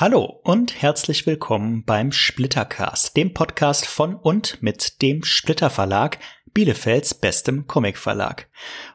[0.00, 6.18] Hallo und herzlich willkommen beim Splittercast, dem Podcast von und mit dem Splitter Verlag,
[6.54, 8.48] Bielefelds bestem Comicverlag.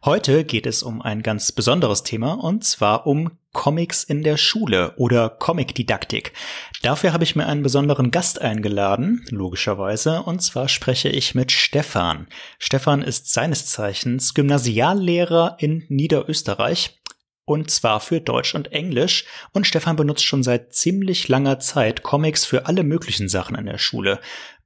[0.04, 4.96] Heute geht es um ein ganz besonderes Thema und zwar um Comics in der Schule
[4.98, 6.34] oder Comicdidaktik.
[6.82, 12.26] Dafür habe ich mir einen besonderen Gast eingeladen, logischerweise, und zwar spreche ich mit Stefan.
[12.58, 17.00] Stefan ist seines Zeichens Gymnasiallehrer in Niederösterreich
[17.46, 19.26] und zwar für Deutsch und Englisch.
[19.54, 23.78] Und Stefan benutzt schon seit ziemlich langer Zeit Comics für alle möglichen Sachen in der
[23.78, 24.20] Schule.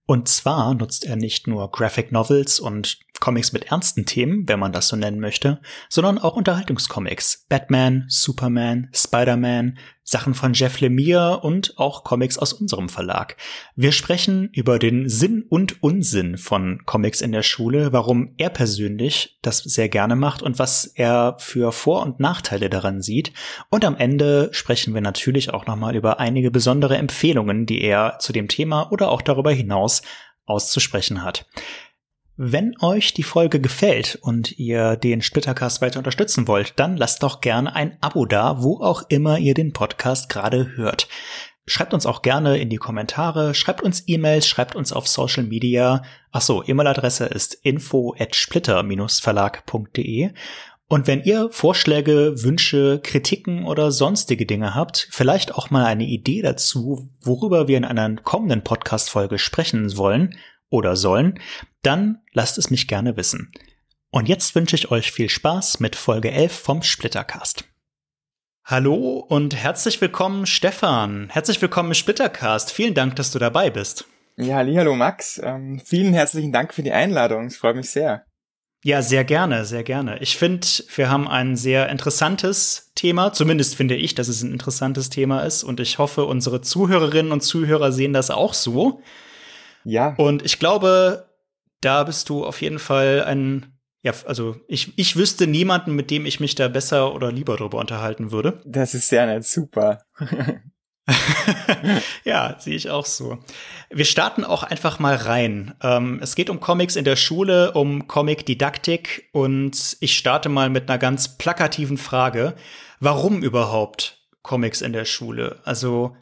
[0.05, 4.71] Und zwar nutzt er nicht nur Graphic Novels und Comics mit ernsten Themen, wenn man
[4.71, 7.45] das so nennen möchte, sondern auch Unterhaltungscomics.
[7.49, 9.77] Batman, Superman, Spider-Man,
[10.09, 13.37] Sachen von Jeff Lemire und auch Comics aus unserem Verlag.
[13.75, 19.37] Wir sprechen über den Sinn und Unsinn von Comics in der Schule, warum er persönlich
[19.43, 23.33] das sehr gerne macht und was er für Vor- und Nachteile daran sieht.
[23.69, 28.33] Und am Ende sprechen wir natürlich auch nochmal über einige besondere Empfehlungen, die er zu
[28.33, 30.01] dem Thema oder auch darüber hinaus
[30.47, 31.45] auszusprechen hat.
[32.41, 37.41] Wenn euch die Folge gefällt und ihr den Splittercast weiter unterstützen wollt, dann lasst doch
[37.41, 41.09] gerne ein Abo da, wo auch immer ihr den Podcast gerade hört.
[41.65, 46.01] Schreibt uns auch gerne in die Kommentare, schreibt uns E-Mails, schreibt uns auf Social Media.
[46.31, 50.29] Ach so, E-Mail-Adresse ist info at splitter-verlag.de.
[50.87, 56.41] Und wenn ihr Vorschläge, Wünsche, Kritiken oder sonstige Dinge habt, vielleicht auch mal eine Idee
[56.41, 60.37] dazu, worüber wir in einer kommenden Podcast-Folge sprechen wollen,
[60.69, 61.39] oder sollen,
[61.81, 63.51] dann lasst es mich gerne wissen.
[64.11, 67.65] Und jetzt wünsche ich euch viel Spaß mit Folge 11 vom Splittercast.
[68.65, 71.29] Hallo und herzlich willkommen, Stefan.
[71.29, 72.71] Herzlich willkommen im Splittercast.
[72.71, 74.05] Vielen Dank, dass du dabei bist.
[74.37, 75.39] Ja, hallo Max.
[75.43, 77.45] Ähm, vielen herzlichen Dank für die Einladung.
[77.45, 78.25] Es freut mich sehr.
[78.83, 80.19] Ja, sehr gerne, sehr gerne.
[80.19, 83.33] Ich finde, wir haben ein sehr interessantes Thema.
[83.33, 85.63] Zumindest finde ich, dass es ein interessantes Thema ist.
[85.63, 89.01] Und ich hoffe, unsere Zuhörerinnen und Zuhörer sehen das auch so.
[89.83, 90.13] Ja.
[90.17, 91.28] Und ich glaube,
[91.81, 96.25] da bist du auf jeden Fall ein ja, also ich, ich wüsste niemanden, mit dem
[96.25, 98.61] ich mich da besser oder lieber drüber unterhalten würde.
[98.69, 100.03] Das ist sehr nett, super.
[102.23, 103.39] ja, sehe ich auch so.
[103.89, 105.73] Wir starten auch einfach mal rein.
[105.81, 110.89] Ähm, es geht um Comics in der Schule, um Comic-Didaktik und ich starte mal mit
[110.89, 112.55] einer ganz plakativen Frage.
[112.99, 115.59] Warum überhaupt Comics in der Schule?
[115.65, 116.15] Also,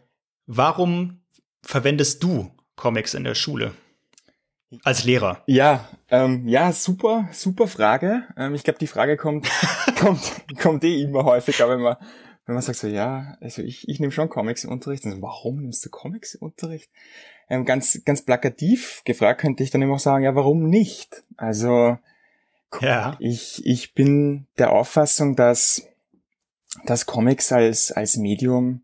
[0.45, 1.21] warum
[1.61, 3.73] verwendest du Comics in der Schule?
[4.83, 5.43] Als Lehrer.
[5.45, 8.23] Ja, ähm, ja, super, super Frage.
[8.35, 9.49] Ähm, ich glaube, die Frage kommt,
[9.99, 11.95] kommt, kommt eh immer häufiger, wenn man,
[12.45, 15.05] wenn man sagt so, ja, also ich, ich nehme schon Comics im Unterricht.
[15.05, 16.91] Also, warum nimmst du Comics im Unterricht?
[17.49, 21.23] Ähm, ganz, ganz plakativ gefragt könnte ich dann immer auch sagen, ja, warum nicht?
[21.37, 21.97] Also,
[22.81, 23.15] ja.
[23.19, 25.87] ich, ich bin der Auffassung, dass,
[26.85, 28.81] dass Comics als, als Medium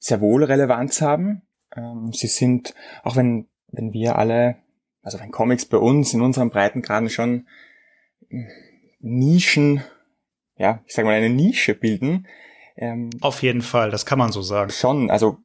[0.00, 1.42] sehr wohl Relevanz haben.
[1.76, 4.56] Ähm, sie sind, auch wenn, wenn wir alle,
[5.02, 7.46] also wenn Comics bei uns in unserem Breitengraden schon
[9.00, 9.82] Nischen,
[10.56, 12.26] ja, ich sag mal eine Nische bilden.
[12.76, 14.70] Ähm, Auf jeden Fall, das kann man so sagen.
[14.70, 15.38] Schon, also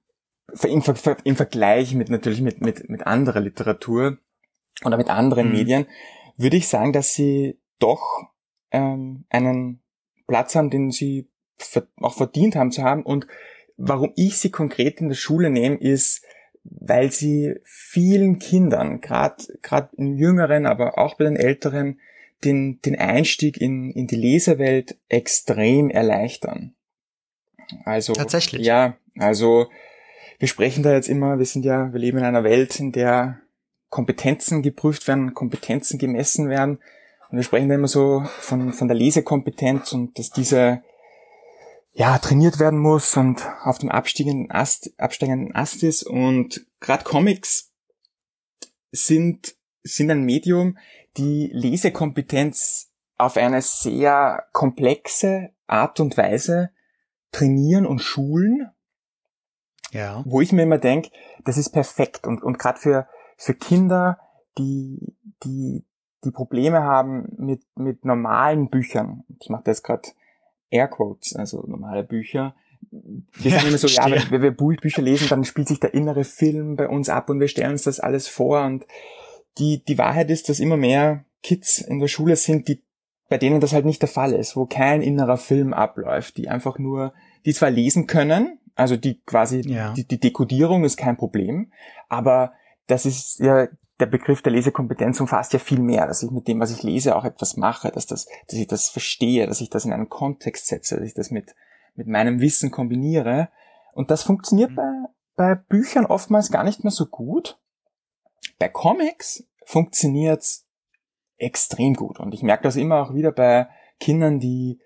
[0.64, 0.84] im,
[1.24, 4.18] im Vergleich mit natürlich mit, mit, mit anderer Literatur
[4.86, 5.54] oder mit anderen mhm.
[5.54, 5.86] Medien,
[6.38, 8.24] würde ich sagen, dass sie doch
[8.72, 9.82] ähm, einen
[10.28, 11.30] Platz haben, den sie
[12.00, 13.28] auch verdient haben zu haben und
[13.78, 16.26] Warum ich sie konkret in der Schule nehme, ist,
[16.70, 22.00] weil sie vielen Kindern, gerade gerade in jüngeren, aber auch bei den älteren,
[22.44, 26.76] den, den Einstieg in, in die Lesewelt extrem erleichtern.
[27.84, 28.66] Also tatsächlich.
[28.66, 29.68] Ja, also
[30.40, 33.40] wir sprechen da jetzt immer, wir sind ja, wir leben in einer Welt, in der
[33.90, 36.80] Kompetenzen geprüft werden, Kompetenzen gemessen werden.
[37.30, 40.84] Und wir sprechen da immer so von, von der Lesekompetenz und dass diese
[41.98, 46.04] ja, trainiert werden muss und auf dem absteigenden Ast, absteigenden Ast ist.
[46.04, 47.74] Und gerade Comics
[48.92, 50.78] sind, sind ein Medium,
[51.18, 56.70] die Lesekompetenz auf eine sehr komplexe Art und Weise
[57.32, 58.70] trainieren und schulen.
[59.90, 60.22] Ja.
[60.28, 61.10] Wo ich mir immer denke,
[61.46, 62.28] das ist perfekt.
[62.28, 63.08] Und, und gerade für,
[63.38, 64.20] für Kinder,
[64.60, 65.84] die, die,
[66.24, 69.24] die Probleme haben mit, mit normalen Büchern.
[69.40, 70.10] Ich mache das gerade
[70.70, 72.56] Airquotes, also normale Bücher.
[72.92, 76.76] Wir sagen immer so, ja, wenn wir Bücher lesen, dann spielt sich der innere Film
[76.76, 78.64] bei uns ab und wir stellen uns das alles vor.
[78.64, 78.86] Und
[79.58, 82.82] die, die Wahrheit ist, dass immer mehr Kids in der Schule sind, die,
[83.30, 86.78] bei denen das halt nicht der Fall ist, wo kein innerer Film abläuft, die einfach
[86.80, 87.14] nur,
[87.46, 89.94] die zwar lesen können, also die quasi, ja.
[89.94, 91.72] die, die Dekodierung ist kein Problem,
[92.10, 92.54] aber
[92.86, 93.68] das ist ja
[94.00, 97.16] der Begriff der Lesekompetenz umfasst ja viel mehr, dass ich mit dem, was ich lese,
[97.16, 100.68] auch etwas mache, dass, das, dass ich das verstehe, dass ich das in einen Kontext
[100.68, 101.56] setze, dass ich das mit,
[101.96, 103.50] mit meinem Wissen kombiniere.
[103.94, 104.76] Und das funktioniert mhm.
[104.76, 104.92] bei,
[105.36, 107.60] bei Büchern oftmals gar nicht mehr so gut.
[108.60, 110.68] Bei Comics funktioniert's
[111.38, 112.20] extrem gut.
[112.20, 113.68] Und ich merke das immer auch wieder bei
[114.00, 114.80] Kindern, die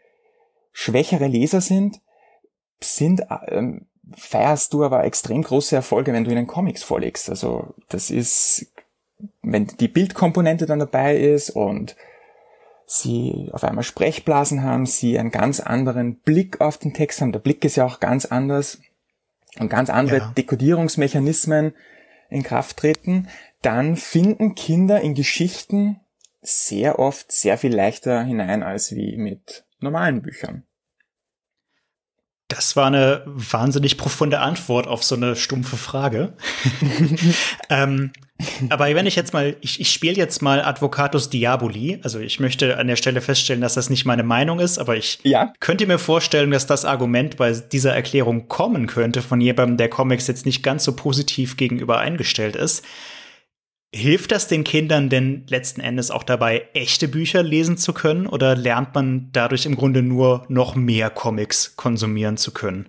[0.71, 2.01] schwächere Leser sind,
[2.79, 7.29] sind ähm, feierst du aber extrem große Erfolge, wenn du ihnen Comics vorlegst.
[7.29, 8.71] Also das ist,
[9.41, 11.95] wenn die Bildkomponente dann dabei ist und
[12.85, 17.31] sie auf einmal Sprechblasen haben, sie einen ganz anderen Blick auf den Text haben.
[17.31, 18.79] Der Blick ist ja auch ganz anders
[19.59, 20.33] und ganz andere ja.
[20.38, 21.73] Dekodierungsmechanismen
[22.29, 23.27] in Kraft treten,
[23.62, 26.00] dann finden Kinder in Geschichten
[26.41, 30.63] sehr oft sehr viel leichter hinein als wie mit normalen Büchern.
[32.51, 36.33] Das war eine wahnsinnig profunde Antwort auf so eine stumpfe Frage.
[37.69, 38.12] ähm,
[38.69, 42.00] aber wenn ich jetzt mal, ich, ich spiele jetzt mal Advocatus Diaboli.
[42.03, 45.19] Also ich möchte an der Stelle feststellen, dass das nicht meine Meinung ist, aber ich
[45.24, 45.53] ja.
[45.62, 50.27] könnte mir vorstellen, dass das Argument bei dieser Erklärung kommen könnte von jemandem, der Comics
[50.27, 52.83] jetzt nicht ganz so positiv gegenüber eingestellt ist.
[53.93, 58.55] Hilft das den Kindern denn letzten Endes auch dabei, echte Bücher lesen zu können oder
[58.55, 62.88] lernt man dadurch im Grunde nur noch mehr Comics konsumieren zu können?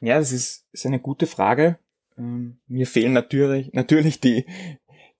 [0.00, 1.78] Ja, das ist, ist eine gute Frage.
[2.18, 4.44] Ähm, mir fehlen natürlich, natürlich die,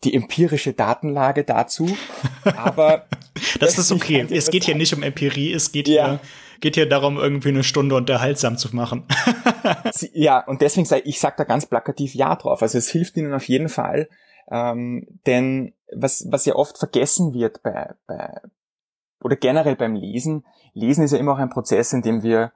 [0.05, 1.97] die empirische Datenlage dazu,
[2.45, 3.07] aber
[3.61, 4.27] das ist okay.
[4.29, 6.07] Es geht hier nicht um Empirie, es geht ja.
[6.07, 6.21] hier
[6.63, 9.05] geht hier darum, irgendwie eine Stunde unterhaltsam zu machen.
[10.13, 12.63] ja, und deswegen sage ich sag da ganz plakativ ja drauf.
[12.63, 14.09] Also es hilft ihnen auf jeden Fall,
[14.51, 18.41] ähm, denn was, was ja oft vergessen wird bei, bei,
[19.21, 20.45] oder generell beim Lesen,
[20.75, 22.53] Lesen ist ja immer auch ein Prozess, in dem wir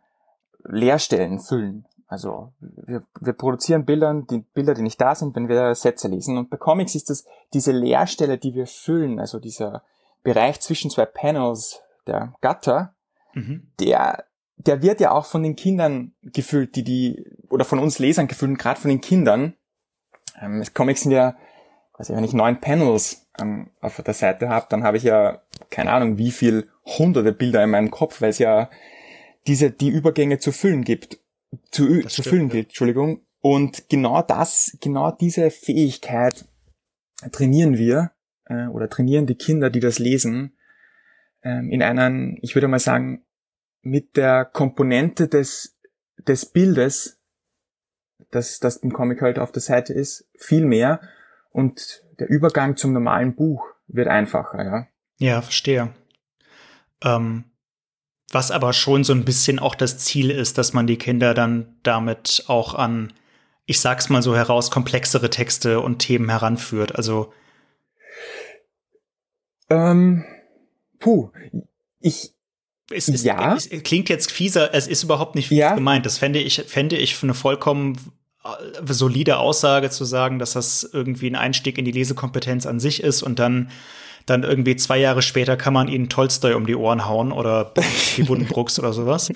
[0.64, 1.86] Leerstellen füllen.
[2.08, 6.38] Also wir, wir produzieren Bilder, die Bilder, die nicht da sind, wenn wir Sätze lesen.
[6.38, 9.82] Und bei Comics ist das diese Leerstelle, die wir füllen, also dieser
[10.22, 12.94] Bereich zwischen zwei Panels, der Gatter,
[13.34, 13.72] mhm.
[13.80, 14.24] der,
[14.56, 18.58] der wird ja auch von den Kindern gefüllt, die die, oder von uns Lesern gefüllt,
[18.58, 19.54] gerade von den Kindern.
[20.40, 21.36] Ähm, Comics sind ja
[21.96, 25.92] also wenn ich neun Panels ähm, auf der Seite habe, dann habe ich ja keine
[25.92, 28.70] Ahnung, wie viel hunderte Bilder in meinem Kopf, weil es ja
[29.46, 31.18] diese die Übergänge zu füllen gibt,
[31.70, 32.52] zu, zu stimmt, füllen ja.
[32.52, 33.20] gilt, Entschuldigung.
[33.40, 36.46] Und genau das, genau diese Fähigkeit
[37.32, 38.12] trainieren wir
[38.46, 40.56] äh, oder trainieren die Kinder, die das lesen,
[41.42, 43.24] ähm, in einen, ich würde mal sagen,
[43.82, 45.78] mit der Komponente des
[46.26, 47.20] des Bildes,
[48.30, 51.00] das das im Comic halt auf der Seite ist, viel mehr
[51.56, 54.86] und der Übergang zum normalen Buch wird einfacher, ja.
[55.18, 55.94] Ja, verstehe.
[57.02, 57.44] Ähm,
[58.30, 61.78] was aber schon so ein bisschen auch das Ziel ist, dass man die Kinder dann
[61.82, 63.14] damit auch an,
[63.64, 66.94] ich sag's mal so heraus, komplexere Texte und Themen heranführt.
[66.94, 67.32] Also
[69.70, 70.26] ähm,
[70.98, 71.30] puh,
[72.00, 72.34] ich
[72.90, 73.54] es, ist, ja.
[73.56, 75.74] es klingt jetzt fieser, es ist überhaupt nicht fies ja.
[75.74, 76.04] gemeint.
[76.04, 77.98] Das fände ich, fände ich für eine vollkommen
[78.88, 83.22] solide Aussage zu sagen, dass das irgendwie ein Einstieg in die Lesekompetenz an sich ist
[83.22, 83.70] und dann
[84.26, 87.72] dann irgendwie zwei Jahre später kann man ihnen Tolstoi um die Ohren hauen oder
[88.16, 89.30] die Buddenbrooks oder sowas.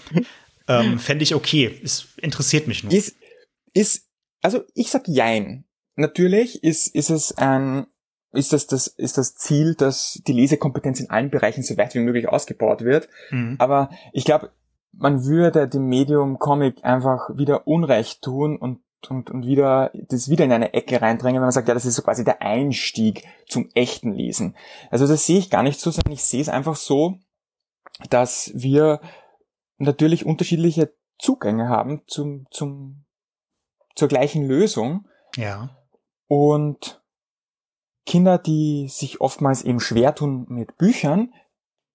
[0.68, 1.80] Ähm, Fände ich okay.
[1.82, 2.92] Es interessiert mich nur.
[2.92, 3.16] Ist,
[3.72, 4.08] ist,
[4.42, 5.64] also ich sag Jein.
[5.96, 7.86] Natürlich ist, ist es ein,
[8.32, 12.00] ist das, das, ist das Ziel, dass die Lesekompetenz in allen Bereichen so weit wie
[12.00, 13.08] möglich ausgebaut wird.
[13.30, 13.56] Mhm.
[13.58, 14.52] Aber ich glaube,
[14.92, 20.44] man würde dem Medium Comic einfach wieder Unrecht tun und und, und wieder, das wieder
[20.44, 23.68] in eine Ecke reindrängen, wenn man sagt, ja, das ist so quasi der Einstieg zum
[23.74, 24.56] echten Lesen.
[24.90, 27.18] Also das sehe ich gar nicht so, sondern ich sehe es einfach so,
[28.10, 29.00] dass wir
[29.78, 33.04] natürlich unterschiedliche Zugänge haben zum, zum,
[33.94, 35.06] zur gleichen Lösung.
[35.36, 35.76] Ja.
[36.26, 37.02] Und
[38.06, 41.32] Kinder, die sich oftmals eben schwer tun mit Büchern,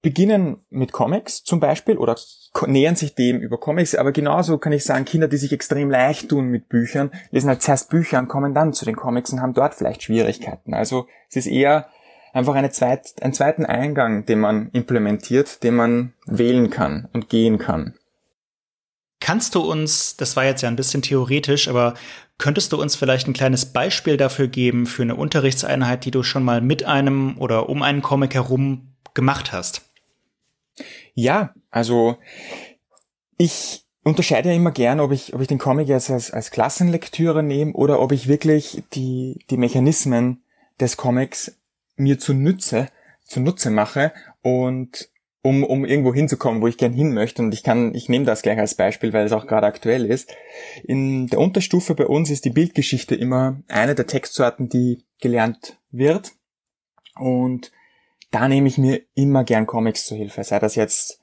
[0.06, 2.16] beginnen mit Comics zum Beispiel oder
[2.68, 6.30] nähern sich dem über Comics, aber genauso kann ich sagen, Kinder, die sich extrem leicht
[6.30, 9.56] tun mit Büchern, lesen halt zuerst Bücher und kommen dann zu den Comics und haben
[9.56, 10.76] dort vielleicht Schwierigkeiten.
[10.76, 11.88] Also es ist eher
[12.34, 17.58] einfach eine zweit, einen zweiten Eingang, den man implementiert, den man wählen kann und gehen
[17.58, 17.96] kann.
[19.20, 21.96] Kannst du uns, das war jetzt ja ein bisschen theoretisch, aber
[22.38, 26.44] könntest du uns vielleicht ein kleines Beispiel dafür geben für eine Unterrichtseinheit, die du schon
[26.44, 29.85] mal mit einem oder um einen Comic herum gemacht hast?
[31.16, 32.18] Ja, also
[33.38, 37.42] ich unterscheide ja immer gern, ob ich, ob ich den Comic jetzt als, als Klassenlektüre
[37.42, 40.44] nehme oder ob ich wirklich die, die Mechanismen
[40.80, 41.58] des Comics
[41.96, 42.90] mir zunutze,
[43.24, 45.10] zunutze mache und
[45.42, 47.42] um, um irgendwo hinzukommen, wo ich gern hin möchte.
[47.42, 50.34] Und ich kann, ich nehme das gleich als Beispiel, weil es auch gerade aktuell ist.
[50.84, 56.34] In der Unterstufe bei uns ist die Bildgeschichte immer eine der Textsorten, die gelernt wird.
[57.16, 57.72] Und
[58.36, 60.44] da nehme ich mir immer gern Comics zur Hilfe.
[60.44, 61.22] Sei das jetzt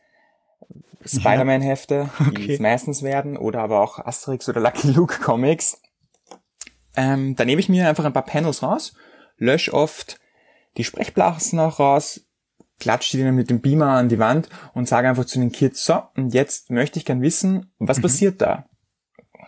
[1.05, 2.47] Spider-Man-Hefte, okay.
[2.47, 5.79] die es meistens werden, oder aber auch Asterix oder Lucky Luke Comics.
[6.97, 8.95] ähm, da nehme ich mir einfach ein paar Panels raus,
[9.37, 10.21] lösche oft
[10.79, 12.23] die Sprechblasen auch raus,
[12.81, 15.85] klatsche die dann mit dem Beamer an die Wand und sage einfach zu den Kids,
[15.85, 18.03] so, und jetzt möchte ich gern wissen, was mhm.
[18.03, 18.71] passiert da?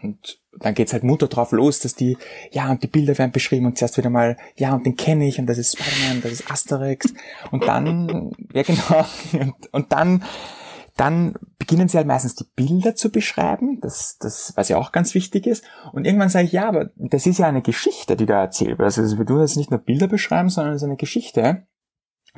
[0.04, 2.16] Und dann geht's halt munter drauf los, dass die,
[2.50, 5.38] ja, und die Bilder werden beschrieben und zuerst wieder mal, ja, und den kenne ich
[5.38, 7.12] und das ist Spider-Man, das ist Asterix.
[7.50, 10.25] Und dann, ja genau, und, und dann,
[10.96, 15.14] dann beginnen sie halt meistens die Bilder zu beschreiben, das, das, was ja auch ganz
[15.14, 15.64] wichtig ist.
[15.92, 18.82] Und irgendwann sage ich, ja, aber das ist ja eine Geschichte, die da erzählt wird.
[18.82, 21.66] Also wir tun jetzt nicht nur Bilder beschreiben, sondern es ist eine Geschichte.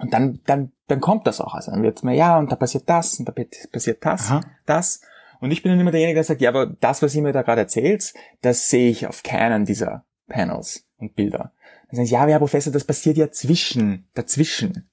[0.00, 1.54] Und dann, dann, dann kommt das auch.
[1.54, 3.34] Also dann wird es mir, ja, und da passiert das, und da
[3.72, 4.40] passiert das, Aha.
[4.64, 5.00] das.
[5.40, 7.42] Und ich bin dann immer derjenige, der sagt, ja, aber das, was ihr mir da
[7.42, 11.52] gerade erzählt, das sehe ich auf keinen dieser Panels und Bilder.
[11.88, 14.88] Dann sagen sie, ja, Herr Professor, das passiert ja zwischen, dazwischen.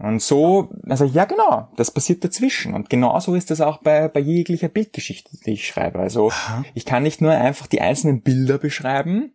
[0.00, 2.72] Und so, also ja genau, das passiert dazwischen.
[2.72, 5.98] Und genauso ist das auch bei, bei jeglicher Bildgeschichte, die ich schreibe.
[5.98, 6.64] Also Aha.
[6.72, 9.34] ich kann nicht nur einfach die einzelnen Bilder beschreiben,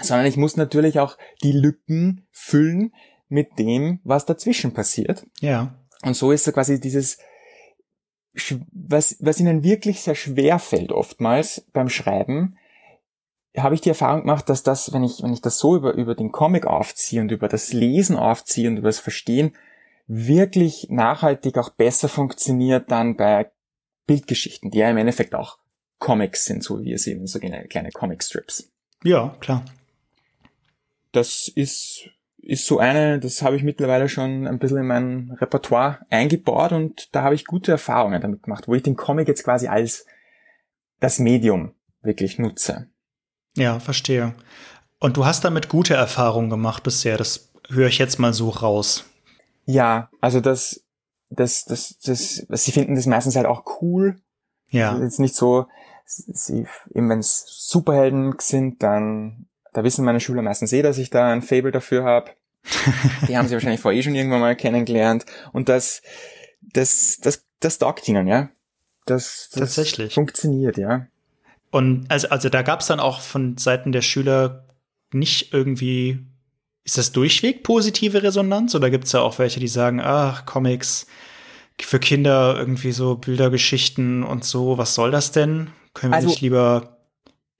[0.00, 2.92] sondern ich muss natürlich auch die Lücken füllen
[3.28, 5.26] mit dem, was dazwischen passiert.
[5.40, 5.74] Ja.
[6.02, 7.18] Und so ist so quasi dieses,
[8.72, 12.56] was, was ihnen wirklich sehr schwer fällt oftmals beim Schreiben,
[13.56, 16.14] habe ich die Erfahrung gemacht, dass das, wenn ich, wenn ich das so über, über
[16.14, 19.52] den Comic aufziehe und über das Lesen aufziehe und über das Verstehen,
[20.06, 23.50] wirklich nachhaltig auch besser funktioniert dann bei
[24.06, 25.58] Bildgeschichten, die ja im Endeffekt auch
[25.98, 28.70] Comics sind, so wie wir sie so kleine Comic-Strips.
[29.04, 29.64] Ja, klar.
[31.12, 32.10] Das ist
[32.42, 37.14] ist so eine, das habe ich mittlerweile schon ein bisschen in mein Repertoire eingebaut und
[37.14, 40.06] da habe ich gute Erfahrungen damit gemacht, wo ich den Comic jetzt quasi als
[41.00, 42.88] das Medium wirklich nutze.
[43.56, 44.34] Ja, verstehe.
[44.98, 49.04] Und du hast damit gute Erfahrungen gemacht bisher, das höre ich jetzt mal so raus.
[49.64, 50.84] Ja, also das,
[51.30, 54.20] das, das, das, sie finden das meistens halt auch cool.
[54.68, 54.98] Ja.
[54.98, 55.66] Jetzt nicht so,
[56.04, 61.10] sie, eben wenn es Superhelden sind, dann da wissen meine Schüler meistens eh, dass ich
[61.10, 62.32] da ein Fable dafür habe.
[63.28, 65.24] Die haben sie wahrscheinlich vorher eh schon irgendwann mal kennengelernt.
[65.52, 66.02] Und das,
[66.60, 68.50] das, das, das taugt ihnen, ja.
[69.06, 70.14] Das, das Tatsächlich.
[70.14, 71.06] funktioniert, ja.
[71.70, 74.64] Und also, also da gab es dann auch von Seiten der Schüler
[75.12, 76.26] nicht irgendwie,
[76.84, 81.06] ist das durchweg positive Resonanz oder gibt es ja auch welche, die sagen, ach, Comics
[81.80, 85.70] für Kinder irgendwie so Bildergeschichten und so, was soll das denn?
[85.94, 86.99] Können wir also, nicht lieber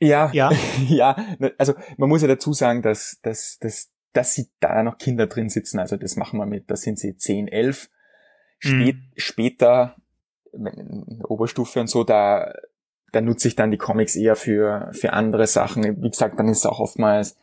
[0.00, 0.50] ja, ja,
[0.88, 1.16] ja.
[1.58, 5.48] Also man muss ja dazu sagen, dass, dass, dass, dass sie da noch Kinder drin
[5.48, 5.78] sitzen.
[5.78, 7.90] Also das machen wir mit, da sind sie 10, 11.
[8.58, 9.12] Spät, mhm.
[9.16, 9.96] Später,
[10.52, 12.52] in Oberstufe und so, da,
[13.12, 16.02] da nutze ich dann die Comics eher für, für andere Sachen.
[16.02, 17.36] Wie gesagt, dann ist auch oftmals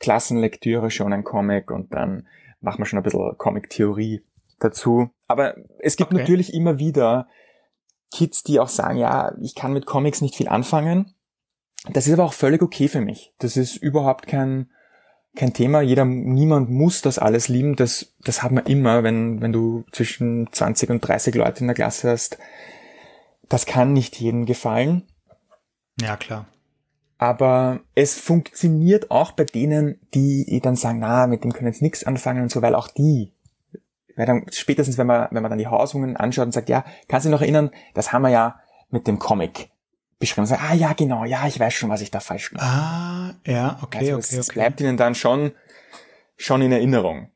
[0.00, 2.26] Klassenlektüre schon ein Comic und dann
[2.60, 4.22] machen wir schon ein bisschen Comic-Theorie
[4.58, 5.10] dazu.
[5.28, 6.20] Aber es gibt okay.
[6.20, 7.28] natürlich immer wieder
[8.10, 11.14] Kids, die auch sagen, ja, ich kann mit Comics nicht viel anfangen
[11.90, 13.32] das ist aber auch völlig okay für mich.
[13.38, 14.70] Das ist überhaupt kein,
[15.36, 15.82] kein Thema.
[15.82, 17.76] Jeder, niemand muss das alles lieben.
[17.76, 21.74] Das, das hat man immer, wenn, wenn du zwischen 20 und 30 Leute in der
[21.74, 22.38] Klasse hast.
[23.48, 25.02] Das kann nicht jedem gefallen.
[26.00, 26.46] Ja, klar.
[27.18, 32.04] Aber es funktioniert auch bei denen, die dann sagen, na, mit dem können jetzt nichts
[32.04, 33.32] anfangen und so, weil auch die,
[34.16, 37.24] weil dann spätestens, wenn man, wenn man dann die Hausungen anschaut und sagt, ja, kannst
[37.24, 38.60] du dich noch erinnern, das haben wir ja
[38.90, 39.70] mit dem Comic
[40.28, 40.46] beschrieben.
[40.46, 42.62] Sagen, ah ja, genau, ja, ich weiß schon, was ich da falsch habe.
[42.62, 44.60] Ah, ja, okay, also, okay, es okay.
[44.60, 45.52] bleibt ihnen dann schon,
[46.36, 47.30] schon in Erinnerung.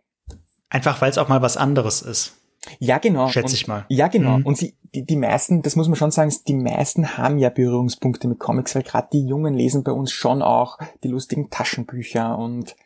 [0.68, 2.34] Einfach, weil es auch mal was anderes ist.
[2.78, 3.28] Ja, genau.
[3.28, 3.86] Schätze ich mal.
[3.88, 4.38] Ja, genau.
[4.38, 4.46] Mhm.
[4.46, 8.28] Und sie, die, die meisten, das muss man schon sagen, die meisten haben ja Berührungspunkte
[8.28, 12.76] mit Comics, weil gerade die Jungen lesen bei uns schon auch die lustigen Taschenbücher und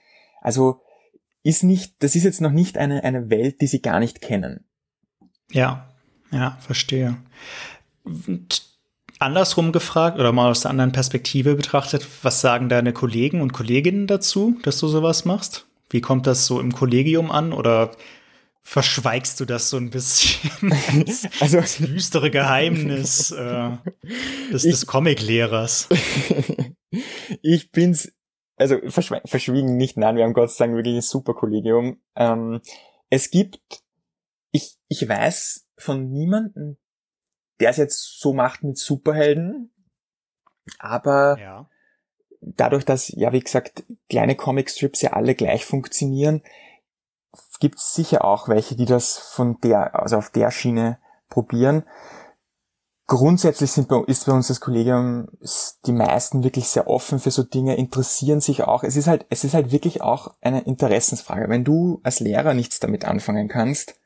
[0.40, 0.82] also
[1.42, 4.64] ist nicht, das ist jetzt noch nicht eine, eine Welt, die sie gar nicht kennen.
[5.50, 5.88] Ja,
[6.30, 7.16] ja, verstehe.
[8.04, 8.71] Und
[9.22, 14.06] andersrum gefragt oder mal aus der anderen Perspektive betrachtet, was sagen deine Kollegen und Kolleginnen
[14.06, 15.66] dazu, dass du sowas machst?
[15.90, 17.92] Wie kommt das so im Kollegium an oder
[18.62, 20.72] verschweigst du das so ein bisschen?
[21.40, 23.70] also das düstere Geheimnis äh,
[24.50, 25.88] des, des Comic-Lehrers.
[27.42, 28.12] ich bin's,
[28.56, 32.00] also verschwiegen nicht, nein, wir haben Gott sei Dank wirklich ein super Kollegium.
[32.16, 32.60] Ähm,
[33.10, 33.60] es gibt,
[34.52, 36.76] ich, ich weiß von niemandem,
[37.62, 39.70] der es jetzt so macht mit Superhelden.
[40.80, 41.70] Aber ja.
[42.40, 46.42] dadurch, dass, ja, wie gesagt, kleine Comicstrips ja alle gleich funktionieren,
[47.60, 51.84] gibt es sicher auch welche, die das von der, also auf der Schiene probieren.
[53.06, 55.28] Grundsätzlich sind bei, ist bei uns das Kollegium
[55.86, 58.82] die meisten wirklich sehr offen für so Dinge, interessieren sich auch.
[58.82, 61.48] Es ist halt, es ist halt wirklich auch eine Interessensfrage.
[61.48, 64.01] Wenn du als Lehrer nichts damit anfangen kannst,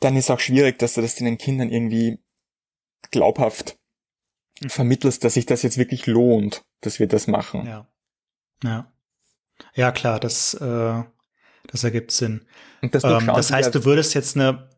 [0.00, 2.18] dann ist auch schwierig, dass du das den Kindern irgendwie
[3.10, 3.78] glaubhaft
[4.68, 7.66] vermittelst, dass sich das jetzt wirklich lohnt, dass wir das machen.
[7.66, 7.88] Ja.
[8.62, 8.92] Ja.
[9.74, 11.02] Ja, klar, das, äh,
[11.66, 12.46] das ergibt Sinn.
[12.82, 14.70] Und das, ähm, das heißt, du würdest jetzt eine.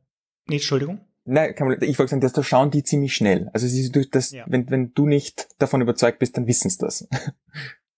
[0.47, 1.01] Nee, Entschuldigung.
[1.25, 3.51] Nein, kann man, ich wollte sagen, das durchschauen die ziemlich schnell.
[3.53, 4.45] Also sie, das, ja.
[4.49, 7.09] wenn, wenn du nicht davon überzeugt bist, dann wissen sie das.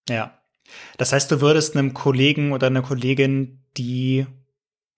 [0.08, 0.40] Ja.
[0.96, 4.26] Das heißt, du würdest einem Kollegen oder einer Kollegin, die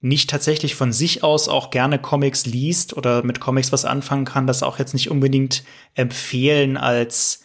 [0.02, 4.46] nicht tatsächlich von sich aus auch gerne Comics liest oder mit Comics was anfangen kann,
[4.46, 7.44] das auch jetzt nicht unbedingt empfehlen als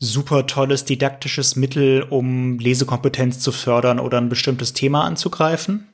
[0.00, 5.88] super tolles didaktisches Mittel, um Lesekompetenz zu fördern oder ein bestimmtes Thema anzugreifen?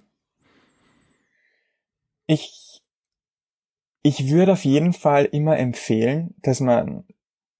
[2.27, 2.81] Ich,
[4.03, 7.05] ich würde auf jeden Fall immer empfehlen, dass man,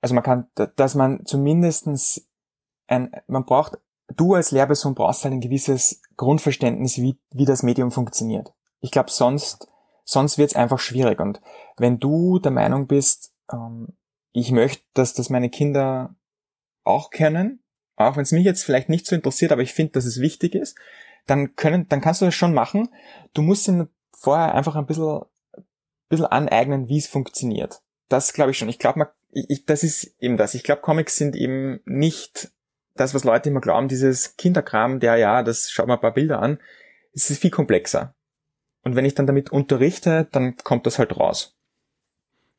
[0.01, 2.27] also man kann, dass man zumindestens
[2.87, 3.77] ein, man braucht
[4.17, 8.53] du als Lehrperson brauchst halt ein gewisses Grundverständnis, wie, wie das Medium funktioniert.
[8.81, 9.69] Ich glaube, sonst,
[10.05, 11.21] sonst wird es einfach schwierig.
[11.21, 11.41] Und
[11.77, 13.89] wenn du der Meinung bist, ähm,
[14.33, 16.15] ich möchte, dass das meine Kinder
[16.85, 17.63] auch können,
[17.97, 20.55] auch wenn es mich jetzt vielleicht nicht so interessiert, aber ich finde, dass es wichtig
[20.55, 20.77] ist,
[21.27, 22.89] dann können, dann kannst du das schon machen.
[23.35, 25.23] Du musst ihnen vorher einfach ein bisschen,
[26.09, 27.83] bisschen aneignen, wie es funktioniert.
[28.09, 28.69] Das glaube ich schon.
[28.69, 30.55] Ich glaube, ich, ich, das ist eben das.
[30.55, 32.51] Ich glaube, Comics sind eben nicht
[33.01, 36.41] das, was Leute immer glauben, dieses Kinderkram, der ja, das schaut mal ein paar Bilder
[36.41, 36.59] an,
[37.15, 38.15] es ist viel komplexer.
[38.83, 41.59] Und wenn ich dann damit unterrichte, dann kommt das halt raus.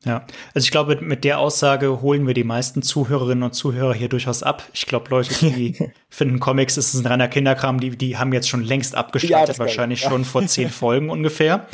[0.06, 4.08] Ja, also ich glaube, mit der Aussage holen wir die meisten Zuhörerinnen und Zuhörer hier
[4.08, 4.64] durchaus ab.
[4.74, 8.64] Ich glaube, Leute, die finden Comics ist ein reiner Kinderkram, die, die haben jetzt schon
[8.64, 10.10] längst abgeschaltet, ja, wahrscheinlich ja.
[10.10, 11.68] schon vor zehn Folgen ungefähr.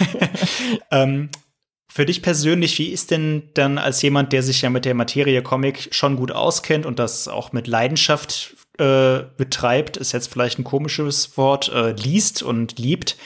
[0.90, 1.28] ähm,
[1.96, 5.42] für dich persönlich, wie ist denn dann als jemand, der sich ja mit der Materie
[5.42, 10.64] Comic schon gut auskennt und das auch mit Leidenschaft äh, betreibt, ist jetzt vielleicht ein
[10.64, 13.16] komisches Wort, äh, liest und liebt.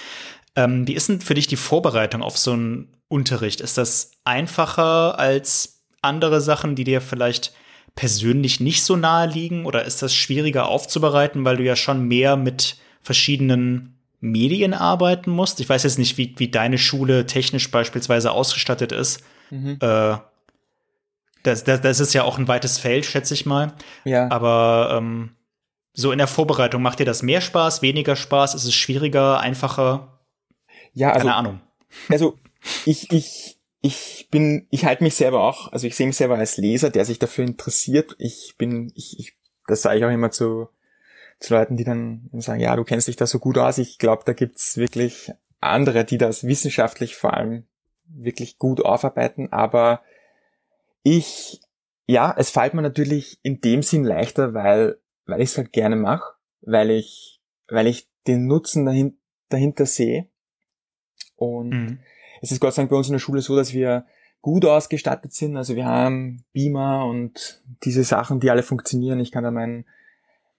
[0.54, 3.60] Ähm, wie ist denn für dich die Vorbereitung auf so einen Unterricht?
[3.60, 7.52] Ist das einfacher als andere Sachen, die dir vielleicht
[7.96, 9.66] persönlich nicht so nahe liegen?
[9.66, 15.60] Oder ist das schwieriger aufzubereiten, weil du ja schon mehr mit verschiedenen Medien arbeiten musst.
[15.60, 19.22] Ich weiß jetzt nicht, wie, wie deine Schule technisch beispielsweise ausgestattet ist.
[19.50, 19.78] Mhm.
[19.80, 20.16] Äh,
[21.42, 23.72] das, das, das ist ja auch ein weites Feld, schätze ich mal.
[24.04, 24.30] Ja.
[24.30, 25.30] Aber ähm,
[25.92, 28.54] so in der Vorbereitung macht dir das mehr Spaß, weniger Spaß?
[28.54, 30.20] Ist es schwieriger, einfacher?
[30.92, 31.60] Ja, also, keine Ahnung.
[32.08, 32.38] Also
[32.84, 36.58] ich, ich, ich bin, ich halte mich selber auch, also ich sehe mich selber als
[36.58, 38.14] Leser, der sich dafür interessiert.
[38.18, 39.32] Ich bin, ich, ich
[39.66, 40.68] das sage ich auch immer zu,
[41.40, 43.78] zu Leuten, die dann sagen, ja, du kennst dich da so gut aus.
[43.78, 47.64] Ich glaube, da gibt's wirklich andere, die das wissenschaftlich vor allem
[48.06, 49.50] wirklich gut aufarbeiten.
[49.50, 50.02] Aber
[51.02, 51.60] ich,
[52.06, 55.96] ja, es fällt mir natürlich in dem Sinn leichter, weil, weil ich es halt gerne
[55.96, 59.16] mache, weil ich, weil ich den Nutzen dahin,
[59.48, 60.28] dahinter sehe.
[61.36, 61.98] Und mhm.
[62.42, 64.04] es ist Gott sei Dank bei uns in der Schule so, dass wir
[64.42, 65.56] gut ausgestattet sind.
[65.56, 69.20] Also wir haben Beamer und diese Sachen, die alle funktionieren.
[69.20, 69.86] Ich kann da meinen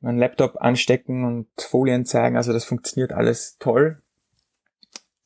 [0.02, 2.38] meinen Laptop anstecken und Folien zeigen.
[2.38, 4.02] Also das funktioniert alles toll.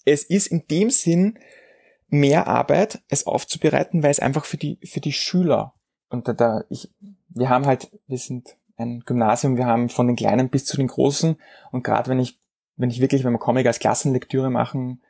[0.06, 1.40] Es ist in dem Sinn
[2.10, 5.74] mehr Arbeit, es aufzubereiten, weil es einfach für die, für die Schüler
[6.10, 6.90] und da, da ich,
[7.30, 10.88] wir haben halt, wir sind ein Gymnasium, wir haben von den Kleinen bis zu den
[10.88, 11.38] Großen
[11.72, 12.40] und gerade wenn ich,
[12.78, 15.02] wenn ich wirklich, wenn wir Comic als Klassenlektüre machen,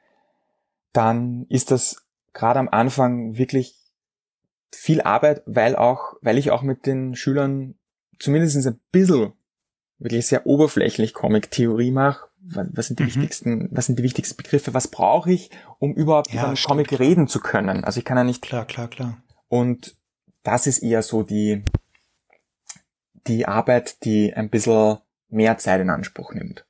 [0.93, 3.75] dann ist das gerade am Anfang wirklich
[4.71, 7.75] viel Arbeit, weil auch, weil ich auch mit den Schülern
[8.19, 9.33] zumindest ein bisschen
[9.99, 12.27] wirklich sehr oberflächlich Comic-Theorie mache.
[12.47, 13.07] Was sind die mhm.
[13.07, 14.73] wichtigsten, was sind die wichtigsten Begriffe?
[14.73, 17.83] Was brauche ich, um überhaupt ja, über einen Comic reden zu können?
[17.83, 18.41] Also ich kann ja nicht.
[18.41, 19.17] Klar, klar, klar.
[19.47, 19.95] Und
[20.43, 21.63] das ist eher so die,
[23.27, 24.97] die Arbeit, die ein bisschen
[25.29, 26.65] mehr Zeit in Anspruch nimmt.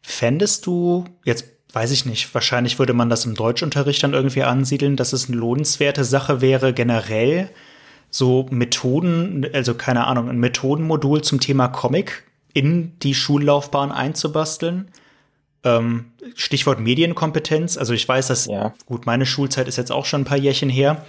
[0.00, 4.96] Fändest du, jetzt weiß ich nicht, wahrscheinlich würde man das im Deutschunterricht dann irgendwie ansiedeln,
[4.96, 7.50] dass es eine lohnenswerte Sache wäre, generell
[8.10, 14.90] so Methoden, also keine Ahnung, ein Methodenmodul zum Thema Comic in die Schullaufbahn einzubasteln.
[15.64, 17.76] Ähm, Stichwort Medienkompetenz.
[17.76, 18.74] Also ich weiß, dass, ja.
[18.86, 21.04] gut, meine Schulzeit ist jetzt auch schon ein paar Jährchen her.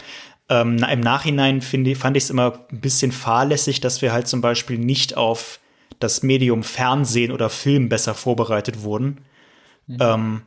[0.49, 4.41] Ähm, Im Nachhinein finde, fand ich es immer ein bisschen fahrlässig, dass wir halt zum
[4.41, 5.59] Beispiel nicht auf
[5.99, 9.19] das Medium Fernsehen oder Film besser vorbereitet wurden.
[9.87, 9.97] Mhm.
[9.99, 10.41] Ähm,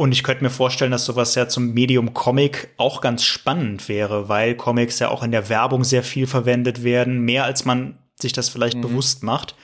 [0.00, 4.30] und ich könnte mir vorstellen, dass sowas ja zum Medium Comic auch ganz spannend wäre,
[4.30, 8.32] weil Comics ja auch in der Werbung sehr viel verwendet werden, mehr als man sich
[8.32, 8.80] das vielleicht mhm.
[8.80, 9.56] bewusst macht.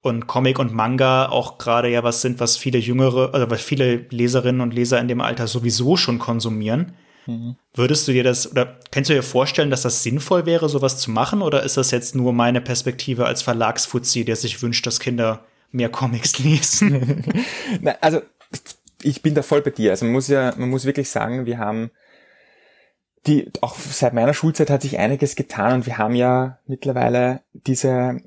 [0.00, 4.06] Und Comic und Manga auch gerade ja was sind, was viele jüngere, also was viele
[4.08, 6.94] Leserinnen und Leser in dem Alter sowieso schon konsumieren.
[7.26, 7.56] Mhm.
[7.74, 11.10] Würdest du dir das oder kannst du dir vorstellen, dass das sinnvoll wäre, sowas zu
[11.10, 11.42] machen?
[11.42, 15.90] Oder ist das jetzt nur meine Perspektive als Verlagsfuzzi, der sich wünscht, dass Kinder mehr
[15.90, 17.22] Comics lesen?
[17.82, 18.22] Na, also
[19.04, 19.90] ich bin da voll bei dir.
[19.90, 21.90] Also man muss ja, man muss wirklich sagen, wir haben
[23.26, 28.20] die, auch seit meiner Schulzeit hat sich einiges getan und wir haben ja mittlerweile diese,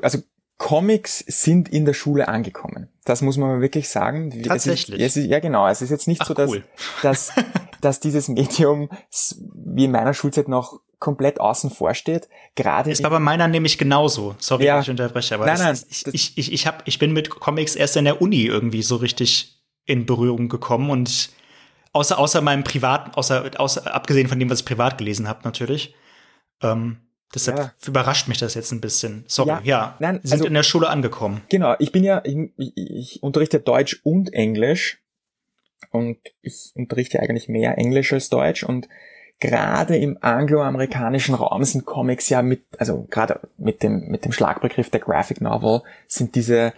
[0.00, 0.18] also
[0.56, 2.88] Comics sind in der Schule angekommen.
[3.04, 4.30] Das muss man wirklich sagen.
[4.44, 5.00] Tatsächlich.
[5.00, 5.68] Es ist, ja, genau.
[5.68, 6.64] Es ist jetzt nicht Ach, so, dass, cool.
[7.02, 7.32] dass,
[7.80, 8.88] dass dieses Medium
[9.52, 12.28] wie in meiner Schulzeit noch komplett außen vor steht.
[12.54, 14.36] Gerade ist bei meiner nämlich genauso.
[14.38, 14.80] Sorry, ja.
[14.80, 17.76] ich unterbreche, aber nein, nein, ist, ich, ich, ich, ich, hab, ich bin mit Comics
[17.76, 19.53] erst in der Uni irgendwie so richtig
[19.86, 21.30] in Berührung gekommen und
[21.92, 25.94] außer außer meinem privaten, außer, außer abgesehen von dem, was ich privat gelesen habe, natürlich.
[26.62, 26.98] Ähm,
[27.34, 27.72] deshalb ja.
[27.86, 29.24] überrascht mich das jetzt ein bisschen.
[29.26, 31.42] Sorry, ja, ja nein, sind also, in der Schule angekommen.
[31.48, 34.98] Genau, ich bin ja, ich, ich unterrichte Deutsch und Englisch
[35.90, 38.88] und ich unterrichte eigentlich mehr Englisch als Deutsch und
[39.40, 44.90] gerade im angloamerikanischen Raum sind Comics ja mit, also gerade mit dem, mit dem Schlagbegriff
[44.90, 46.72] der Graphic Novel sind diese,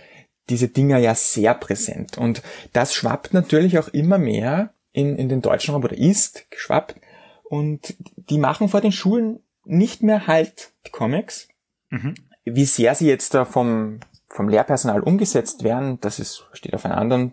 [0.49, 2.19] diese Dinger ja sehr präsent.
[2.19, 6.97] Und das schwappt natürlich auch immer mehr in, in den deutschen Raum oder ist geschwappt.
[7.45, 11.49] Und die machen vor den Schulen nicht mehr halt die Comics.
[11.91, 12.15] Mhm.
[12.45, 16.99] Wie sehr sie jetzt da vom, vom Lehrpersonal umgesetzt werden, das ist, steht auf einem
[16.99, 17.33] anderen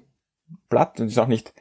[0.69, 1.54] Blatt und ist auch nicht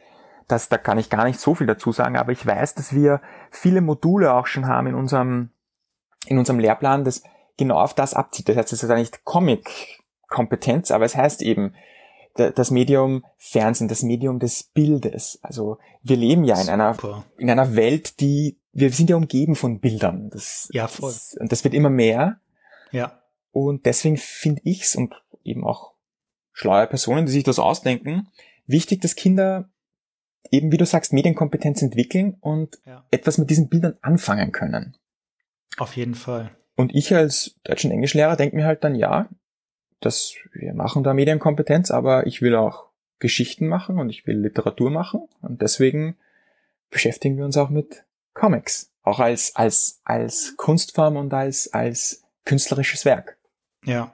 [0.48, 3.20] das, da kann ich gar nicht so viel dazu sagen, aber ich weiß, dass wir
[3.50, 5.50] viele Module auch schon haben in unserem,
[6.26, 7.22] in unserem Lehrplan, das
[7.56, 8.48] genau auf das abzieht.
[8.48, 9.24] Das heißt, es ist ja nicht
[10.32, 11.74] Comic-Kompetenz, aber es heißt eben,
[12.34, 15.38] das Medium Fernsehen, das Medium des Bildes.
[15.42, 16.96] Also wir leben ja in einer,
[17.36, 20.30] in einer Welt, die, wir sind ja umgeben von Bildern.
[20.30, 21.10] Das, ja, voll.
[21.10, 22.40] Das, und das wird immer mehr.
[22.90, 23.20] Ja.
[23.50, 25.14] Und deswegen finde ich's und
[25.44, 25.92] eben auch
[26.52, 28.28] schlaue Personen, die sich das ausdenken,
[28.66, 29.68] wichtig, dass Kinder
[30.50, 33.04] eben, wie du sagst, Medienkompetenz entwickeln und ja.
[33.10, 34.96] etwas mit diesen Bildern anfangen können.
[35.76, 36.50] Auf jeden Fall.
[36.76, 39.28] Und ich als Deutsch- und Englischlehrer denke mir halt dann, ja,
[40.04, 42.86] dass wir machen da Medienkompetenz, aber ich will auch
[43.18, 46.16] Geschichten machen und ich will Literatur machen und deswegen
[46.90, 48.90] beschäftigen wir uns auch mit Comics.
[49.02, 53.36] Auch als, als, als Kunstform und als, als künstlerisches Werk.
[53.84, 54.12] Ja.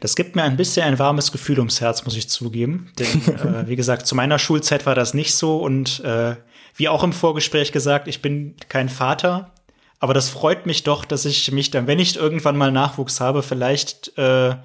[0.00, 2.92] Das gibt mir ein bisschen ein warmes Gefühl ums Herz, muss ich zugeben.
[2.98, 3.06] Denn
[3.54, 6.36] äh, wie gesagt, zu meiner Schulzeit war das nicht so und äh,
[6.76, 9.52] wie auch im Vorgespräch gesagt, ich bin kein Vater,
[9.98, 13.42] aber das freut mich doch, dass ich mich dann, wenn ich irgendwann mal Nachwuchs habe,
[13.42, 14.56] vielleicht äh,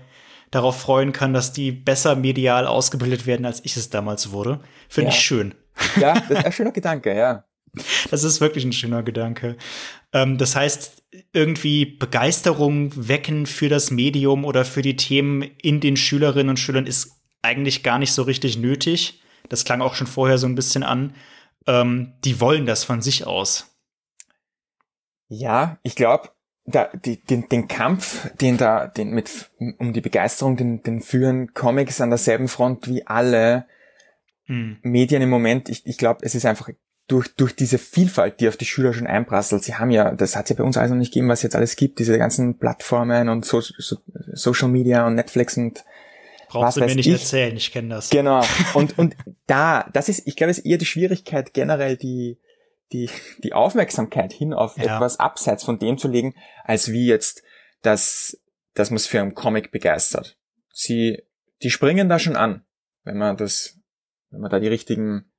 [0.51, 4.59] darauf freuen kann, dass die besser medial ausgebildet werden, als ich es damals wurde.
[4.89, 5.15] Finde ja.
[5.15, 5.55] ich schön.
[5.99, 7.45] Ja, das ist ein schöner Gedanke, ja.
[8.09, 9.55] Das ist wirklich ein schöner Gedanke.
[10.11, 15.95] Ähm, das heißt, irgendwie Begeisterung wecken für das Medium oder für die Themen in den
[15.95, 19.21] Schülerinnen und Schülern ist eigentlich gar nicht so richtig nötig.
[19.47, 21.15] Das klang auch schon vorher so ein bisschen an.
[21.65, 23.67] Ähm, die wollen das von sich aus.
[25.29, 26.29] Ja, ich glaube,
[26.65, 32.09] den, den Kampf, den da, den mit um die Begeisterung, den, den führen Comics an
[32.09, 33.65] derselben Front wie alle
[34.45, 34.77] hm.
[34.83, 35.69] Medien im Moment.
[35.69, 36.69] Ich, ich glaube, es ist einfach
[37.07, 40.49] durch, durch diese Vielfalt, die auf die Schüler schon einprasselt, sie haben ja, das hat
[40.49, 43.43] ja bei uns alles noch nicht gegeben, was jetzt alles gibt, diese ganzen Plattformen und
[43.43, 43.97] so, so,
[44.33, 45.83] Social Media und Netflix und
[46.47, 47.13] Brauchst du mir nicht ich.
[47.13, 48.09] erzählen, ich kenne das.
[48.09, 48.43] Genau.
[48.73, 49.15] Und, und
[49.47, 52.39] da, das ist, ich glaube, es ist eher die Schwierigkeit, generell die,
[52.91, 53.09] die,
[53.43, 54.95] die Aufmerksamkeit hin auf ja.
[54.95, 57.43] etwas abseits von dem zu legen, als wie jetzt
[57.81, 58.39] das,
[58.73, 60.37] das man es für einen Comic begeistert.
[60.73, 61.23] Sie,
[61.63, 62.65] die springen da schon an,
[63.03, 63.77] wenn man das,
[64.29, 65.31] wenn man da die richtigen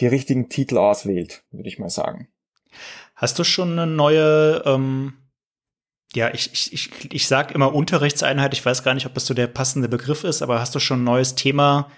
[0.00, 2.28] die richtigen Titel auswählt, würde ich mal sagen.
[3.14, 5.14] Hast du schon eine neue, ähm,
[6.14, 9.34] ja, ich, ich, ich, ich sag immer Unterrichtseinheit, ich weiß gar nicht, ob das so
[9.34, 11.90] der passende Begriff ist, aber hast du schon ein neues Thema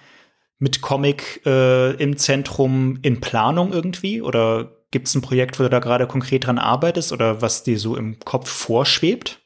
[0.61, 4.21] mit Comic äh, im Zentrum in Planung irgendwie?
[4.21, 7.79] Oder gibt es ein Projekt, wo du da gerade konkret dran arbeitest oder was dir
[7.79, 9.39] so im Kopf vorschwebt?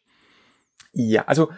[0.92, 1.50] Ja, also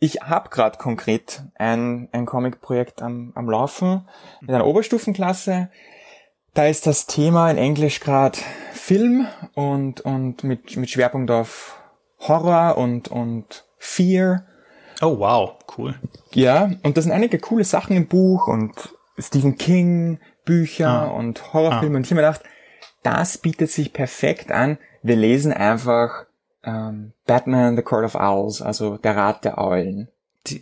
[0.00, 4.08] ich habe gerade konkret ein, ein Comic-Projekt am, am Laufen
[4.40, 5.70] mit einer Oberstufenklasse.
[6.52, 8.38] Da ist das Thema in Englisch gerade
[8.72, 11.80] Film und, und mit, mit Schwerpunkt auf
[12.18, 14.44] Horror und, und Fear.
[15.00, 15.94] Oh wow, cool.
[16.32, 21.06] Ja, und da sind einige coole Sachen im Buch und Stephen King Bücher ah.
[21.06, 21.94] und Horrorfilme.
[21.94, 21.98] Ah.
[21.98, 22.42] Und ich habe mir gedacht,
[23.02, 24.78] das bietet sich perfekt an.
[25.02, 26.26] Wir lesen einfach
[26.64, 30.08] ähm, Batman, The Court of Owls, also der Rat der Eulen.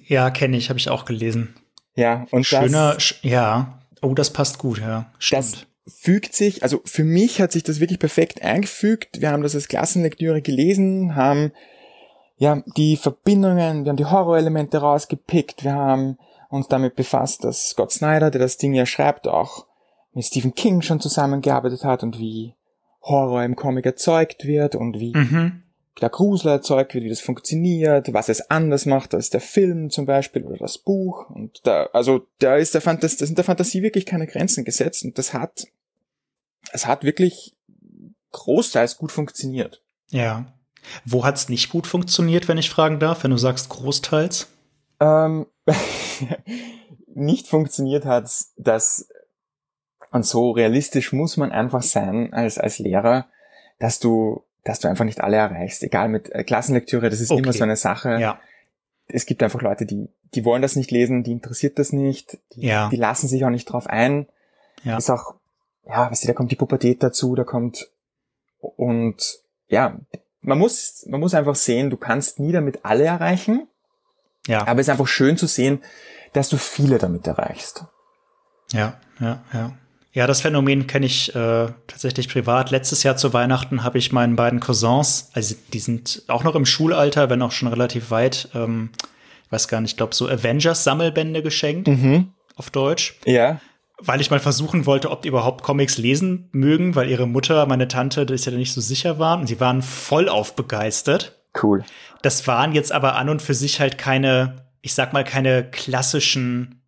[0.07, 1.55] Ja, kenne ich, habe ich auch gelesen.
[1.95, 3.79] Ja, und schöner, das, ja.
[4.01, 5.11] Oh, das passt gut, ja.
[5.19, 5.67] Stimmt.
[5.85, 9.21] Das fügt sich, also für mich hat sich das wirklich perfekt eingefügt.
[9.21, 11.53] Wir haben das als Klassenlektüre gelesen, haben
[12.37, 16.19] ja die Verbindungen, wir haben die Horrorelemente rausgepickt, wir haben
[16.53, 19.67] uns damit befasst, dass Scott Snyder, der das Ding ja schreibt, auch
[20.13, 22.55] mit Stephen King schon zusammengearbeitet hat und wie
[23.01, 25.63] Horror im Comic erzeugt wird und wie mhm.
[26.01, 30.05] der Grusel erzeugt wird, wie das funktioniert, was es anders macht als der Film zum
[30.05, 31.31] Beispiel oder das Buch.
[31.31, 35.05] Und da, also da ist der Fantas da sind der Fantasie wirklich keine Grenzen gesetzt
[35.05, 35.65] und das hat,
[36.73, 37.57] es hat wirklich
[38.33, 39.83] großteils gut funktioniert.
[40.11, 40.53] Ja.
[41.07, 44.49] Wo hat's nicht gut funktioniert, wenn ich fragen darf, wenn du sagst großteils?
[45.03, 45.47] Ähm,
[47.15, 49.09] nicht funktioniert hat's, dass
[50.13, 53.27] und so realistisch muss man einfach sein als als Lehrer,
[53.79, 57.43] dass du dass du einfach nicht alle erreichst, egal mit äh, Klassenlektüre, das ist okay.
[57.43, 58.21] immer so eine Sache.
[58.21, 58.39] Ja.
[59.09, 62.67] Es gibt einfach Leute, die die wollen das nicht lesen, die interessiert das nicht, die,
[62.67, 62.89] ja.
[62.89, 64.29] die lassen sich auch nicht drauf ein.
[64.85, 64.97] Ja.
[64.97, 65.35] Ist auch
[65.87, 67.91] ja, weißt du, da kommt die Pubertät dazu, da kommt
[68.61, 69.99] und ja,
[70.41, 73.67] man muss, man muss einfach sehen, du kannst nie damit alle erreichen.
[74.47, 74.67] Ja.
[74.67, 75.81] Aber es ist einfach schön zu sehen,
[76.33, 77.85] dass du viele damit erreichst.
[78.73, 79.73] Ja, ja, ja.
[80.15, 82.71] Ja, das Phänomen kenne ich äh, tatsächlich privat.
[82.71, 86.67] Letztes Jahr zu Weihnachten habe ich meinen beiden Cousins, also die sind auch noch im
[86.67, 88.91] Schulalter, wenn auch schon relativ weit, ähm,
[89.47, 92.33] ich weiß gar nicht, ich glaube so Avengers-Sammelbände geschenkt Mhm.
[92.57, 93.19] auf Deutsch.
[93.25, 93.61] Ja.
[94.05, 97.87] weil ich mal versuchen wollte, ob die überhaupt Comics lesen mögen, weil ihre Mutter, meine
[97.87, 99.41] Tante, das ja nicht so sicher waren.
[99.43, 101.41] Und sie waren voll aufbegeistert.
[101.61, 101.85] Cool.
[102.23, 106.83] Das waren jetzt aber an und für sich halt keine, ich sag mal, keine klassischen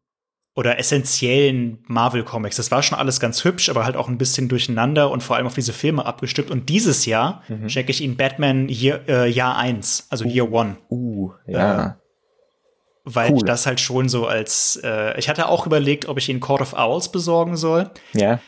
[0.56, 2.56] oder essentiellen Marvel-Comics.
[2.56, 5.46] Das war schon alles ganz hübsch, aber halt auch ein bisschen durcheinander und vor allem
[5.46, 6.50] auf diese Filme abgestimmt.
[6.50, 7.66] Und dieses Jahr mhm.
[7.66, 10.76] checke ich ihnen Batman Year, äh, Jahr 1, also Year One.
[10.88, 11.86] Uh, ja.
[11.86, 11.90] Äh,
[13.04, 13.38] weil cool.
[13.38, 16.62] ich das halt schon so als äh, ich hatte auch überlegt, ob ich ihn Court
[16.62, 17.90] of Owls besorgen soll.
[18.14, 18.40] Ja.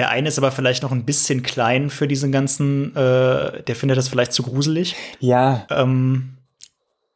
[0.00, 3.98] Der eine ist aber vielleicht noch ein bisschen klein für diesen ganzen, äh, der findet
[3.98, 4.96] das vielleicht zu gruselig.
[5.18, 5.66] Ja.
[5.68, 6.38] Ähm,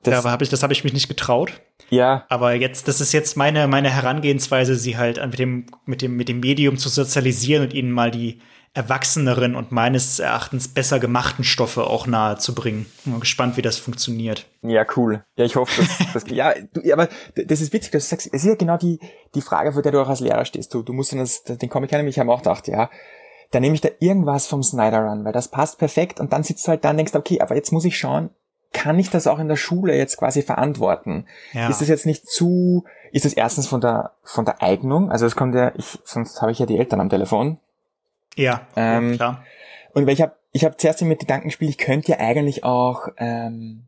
[0.03, 1.63] das, da habe ich, das habe ich mich nicht getraut.
[1.89, 2.27] Ja.
[2.29, 6.29] Aber jetzt, das ist jetzt meine meine Herangehensweise, sie halt mit dem mit dem mit
[6.29, 8.43] dem Medium zu sozialisieren und ihnen mal die
[8.75, 12.87] erwachseneren und meines Erachtens besser gemachten Stoffe auch nahe zu bringen.
[13.05, 14.47] Bin gespannt, wie das funktioniert.
[14.63, 15.25] Ja, cool.
[15.37, 18.43] Ja, ich hoffe, dass, dass ja, du, aber das ist witzig, dass du sagst, es
[18.43, 18.99] ist ja genau die,
[19.37, 20.75] die Frage, vor der du auch als Lehrer stehst.
[20.75, 22.91] Du, du musst dann das, den Comic kennen, ich habe auch gedacht, ja,
[23.53, 26.67] da nehme ich da irgendwas vom Snyder Run, weil das passt perfekt und dann sitzt
[26.67, 28.31] du halt da und denkst, okay, aber jetzt muss ich schauen,
[28.73, 31.27] kann ich das auch in der Schule jetzt quasi verantworten?
[31.53, 31.69] Ja.
[31.69, 35.37] Ist das jetzt nicht zu, ist das erstens von der, von der Eignung, also es
[35.37, 37.59] kommt ja, ich, sonst habe ich ja die Eltern am Telefon,
[38.37, 39.45] ja, ähm, klar.
[39.93, 43.09] Und weil ich habe ich hab zuerst mit Gedanken gespielt, ich könnte ja eigentlich auch
[43.19, 43.87] ähm,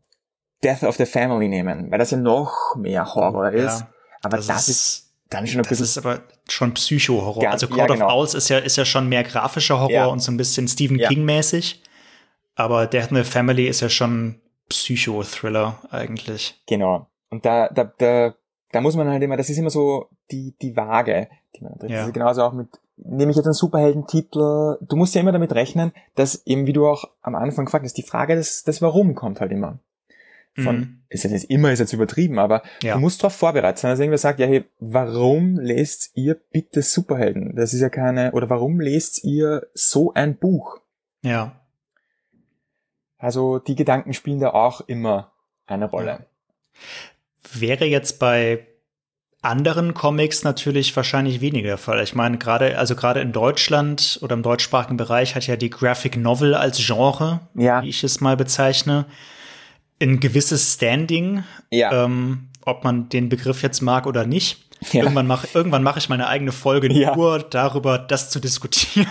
[0.63, 3.81] Death of the Family nehmen, weil das ja noch mehr Horror ist.
[3.81, 3.87] Ja,
[4.23, 5.85] aber das, das ist dann schon ein das bisschen.
[5.85, 7.43] ist aber schon Psycho-Horror.
[7.43, 8.05] Ja, also ja, Court genau.
[8.07, 10.05] of Owls ist ja, ist ja schon mehr grafischer Horror Ja.
[10.07, 11.09] und so ein bisschen Stephen Ja.
[11.09, 11.81] King-mäßig.
[12.55, 16.59] Aber Death in the Family ist ja schon Psycho-Thriller eigentlich.
[16.67, 17.07] Genau.
[17.29, 18.33] Und da, da, da,
[18.71, 21.91] da muss man halt immer, das ist immer so die, die Waage, die man trägt.
[21.91, 21.97] Ja.
[21.99, 25.53] Das ist genauso auch mit, nehme ich jetzt einen Superheldentitel, du musst ja immer damit
[25.53, 29.15] rechnen, dass eben, wie du auch am Anfang gefragt hast, die Frage des, des Warum
[29.15, 29.79] kommt halt immer.
[30.55, 31.01] Von, Mhm.
[31.09, 32.95] ist jetzt nicht immer, ist jetzt übertrieben, aber Ja.
[32.95, 33.91] du musst darauf vorbereitet sein.
[33.91, 37.55] Also irgendwer sagt, ja, hey, warum lest ihr bitte Superhelden?
[37.55, 40.79] Das ist ja keine, oder warum lest ihr so ein Buch?
[41.21, 41.61] Ja.
[43.19, 45.31] Also die Gedanken spielen da auch immer
[45.67, 46.25] eine Rolle.
[47.53, 48.65] Wäre jetzt bei
[49.47, 52.01] anderen Comics natürlich wahrscheinlich weniger der Fall.
[52.03, 56.17] Ich meine, gerade, also gerade in Deutschland oder im deutschsprachigen Bereich hat ja die Graphic
[56.17, 57.81] Novel als Genre, Ja.
[57.81, 59.05] wie ich es mal bezeichne,
[60.01, 62.05] ein gewisses Standing, Ja.
[62.05, 64.63] ähm, ob man den Begriff jetzt mag oder nicht.
[64.91, 65.01] Ja.
[65.01, 69.07] Irgendwann mache irgendwann mach ich meine eigene Folge nur darüber, das zu diskutieren,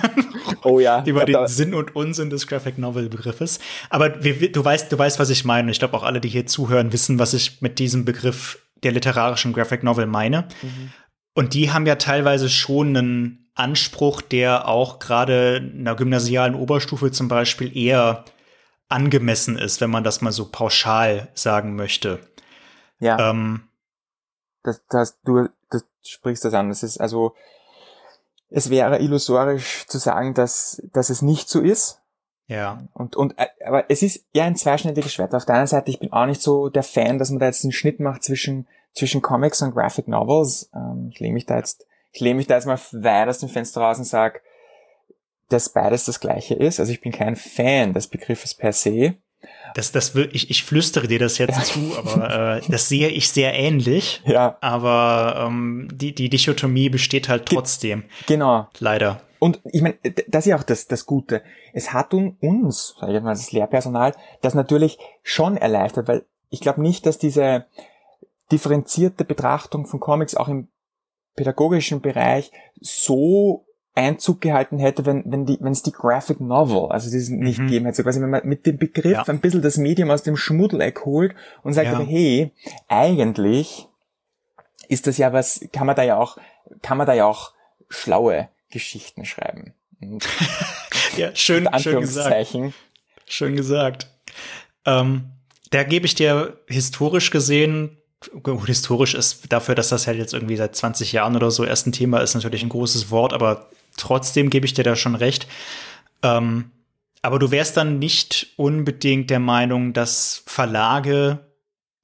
[0.62, 1.02] Oh ja.
[1.06, 3.58] über den Sinn und Unsinn des Graphic Novel Begriffes.
[3.90, 5.72] Aber wir- du weißt, du weißt, was ich meine.
[5.72, 9.52] Ich glaube auch alle, die hier zuhören, wissen, was ich mit diesem Begriff der literarischen
[9.52, 10.48] Graphic Novel meine.
[10.62, 10.92] Mhm.
[11.34, 17.10] Und die haben ja teilweise schon einen Anspruch, der auch gerade in der gymnasialen Oberstufe
[17.10, 18.24] zum Beispiel eher
[18.88, 22.20] angemessen ist, wenn man das mal so pauschal sagen möchte.
[23.00, 23.30] ja.
[23.30, 23.62] Ähm,
[24.62, 26.68] das, das, du das sprichst das an.
[26.68, 27.34] Das ist also,
[28.50, 32.00] es wäre illusorisch zu sagen, dass, dass es nicht so ist.
[32.48, 35.34] Ja, Und, und, äh, aber es ist ja ein zweischneidiges Schwert.
[35.34, 37.64] Auf der einen Seite, ich bin auch nicht so der Fan, dass man da jetzt
[37.64, 40.70] einen Schnitt macht zwischen, zwischen Comics und Graphic Novels.
[40.74, 43.48] Ähm, ich lehne mich da jetzt, ich lehne mich da jetzt mal weit aus dem
[43.48, 44.40] Fenster raus und sage,
[45.48, 46.78] dass beides das Gleiche ist.
[46.78, 49.14] Also ich bin kein Fan des Begriffes per se.
[49.74, 53.28] das, das will, ich, ich flüstere dir das jetzt zu, aber äh, das sehe ich
[53.30, 54.22] sehr ähnlich.
[54.24, 58.68] Ja, Aber ähm, die, die Dichotomie besteht halt trotzdem, genau.
[58.78, 59.20] leider.
[59.38, 59.96] Und ich meine,
[60.28, 61.42] das ist ja auch das, das Gute.
[61.72, 66.60] Es hat un- uns, sag ich mal, das Lehrpersonal, das natürlich schon erleichtert, weil ich
[66.60, 67.66] glaube nicht, dass diese
[68.52, 70.68] differenzierte Betrachtung von Comics auch im
[71.34, 77.10] pädagogischen Bereich so Einzug gehalten hätte, wenn wenn die wenn es die Graphic Novel, also
[77.10, 77.64] diesen nicht Mhm.
[77.66, 79.24] gegeben hätte, so quasi wenn man mit dem Begriff Ja.
[79.26, 81.98] ein bisschen das Medium aus dem Schmuddeleck holt und sagt, Ja.
[82.00, 82.52] hey,
[82.88, 83.88] eigentlich
[84.88, 86.36] ist das ja was, kann man da ja auch,
[86.82, 87.52] kann man da ja auch
[87.88, 89.74] schlaue Geschichten schreiben.
[91.16, 92.56] ja, schön, schön gesagt.
[93.26, 94.08] Schön gesagt.
[94.84, 95.32] Ähm,
[95.70, 97.98] da gebe ich dir historisch gesehen,
[98.42, 101.86] gut, historisch ist dafür, dass das halt jetzt irgendwie seit 20 Jahren oder so erst
[101.86, 105.46] ein Thema ist, natürlich ein großes Wort, aber trotzdem gebe ich dir da schon recht.
[106.22, 106.70] Ähm,
[107.22, 111.40] aber du wärst dann nicht unbedingt der Meinung, dass Verlage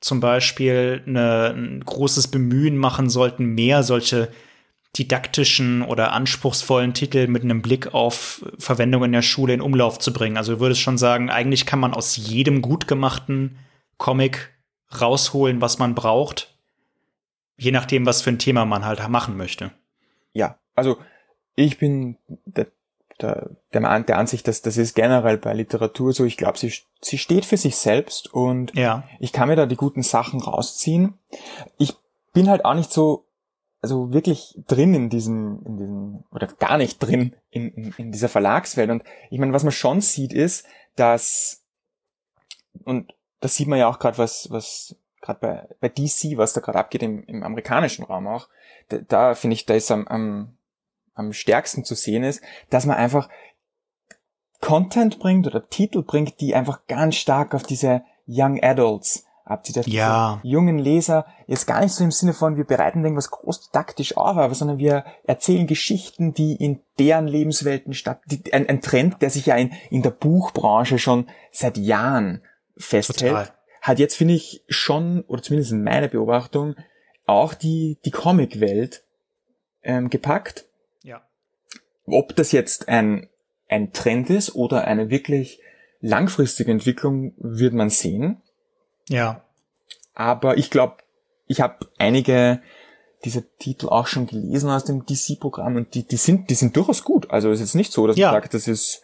[0.01, 4.31] zum Beispiel eine, ein großes Bemühen machen sollten, mehr solche
[4.99, 10.13] didaktischen oder anspruchsvollen Titel mit einem Blick auf Verwendung in der Schule in Umlauf zu
[10.13, 10.37] bringen.
[10.37, 13.59] Also du würdest schon sagen, eigentlich kann man aus jedem gut gemachten
[13.97, 14.51] Comic
[15.01, 16.55] rausholen, was man braucht,
[17.57, 19.71] je nachdem, was für ein Thema man halt machen möchte.
[20.35, 20.99] Ja, also
[21.55, 22.67] ich bin der,
[23.21, 26.25] der, der, der Ansicht, dass das ist generell bei Literatur so.
[26.25, 29.05] Ich glaube, sie, sie steht für sich selbst und ja.
[29.21, 31.15] ich kann mir da die guten Sachen rausziehen.
[31.79, 31.95] Ich
[32.35, 33.25] bin halt auch nicht so
[33.83, 38.29] also wirklich drin in diesem, in diesem, oder gar nicht drin in, in, in dieser
[38.29, 38.91] Verlagswelt.
[38.91, 40.65] Und ich meine, was man schon sieht, ist,
[40.95, 41.65] dass,
[42.85, 46.61] und das sieht man ja auch gerade, was, was gerade bei, bei DC, was da
[46.61, 48.49] gerade abgeht im, im amerikanischen Raum auch,
[48.89, 50.57] da, da finde ich, da ist am, am,
[51.15, 52.41] am stärksten zu sehen ist,
[52.71, 53.29] dass man einfach
[54.61, 59.87] Content bringt oder Titel bringt, die einfach ganz stark auf diese Young Adults abzieht.
[59.87, 60.41] Ja.
[60.43, 64.37] Jungen Leser jetzt gar nicht so im Sinne von, wir bereiten irgendwas groß didaktisch auf,
[64.37, 69.31] aber sondern wir erzählen Geschichten, die in deren Lebenswelten statt, die, ein, ein Trend, der
[69.31, 72.43] sich ja in, in der Buchbranche schon seit Jahren
[72.77, 73.51] festhält, Total.
[73.81, 76.77] hat jetzt, finde ich, schon, oder zumindest in meiner Beobachtung,
[77.27, 79.05] auch die, die Comicwelt
[79.83, 80.67] ähm, gepackt.
[81.03, 81.23] Ja.
[82.07, 83.29] Ob das jetzt ein,
[83.69, 85.61] ein Trend ist oder eine wirklich
[86.01, 88.42] langfristige Entwicklung, wird man sehen.
[89.09, 89.43] Ja.
[90.15, 90.97] Aber ich glaube,
[91.47, 92.61] ich habe einige
[93.25, 97.05] dieser Titel auch schon gelesen aus dem DC-Programm und die, die sind, die sind durchaus
[97.05, 97.31] gut.
[97.31, 98.29] Also ist jetzt nicht so, dass ja.
[98.29, 99.03] ich sage, das ist.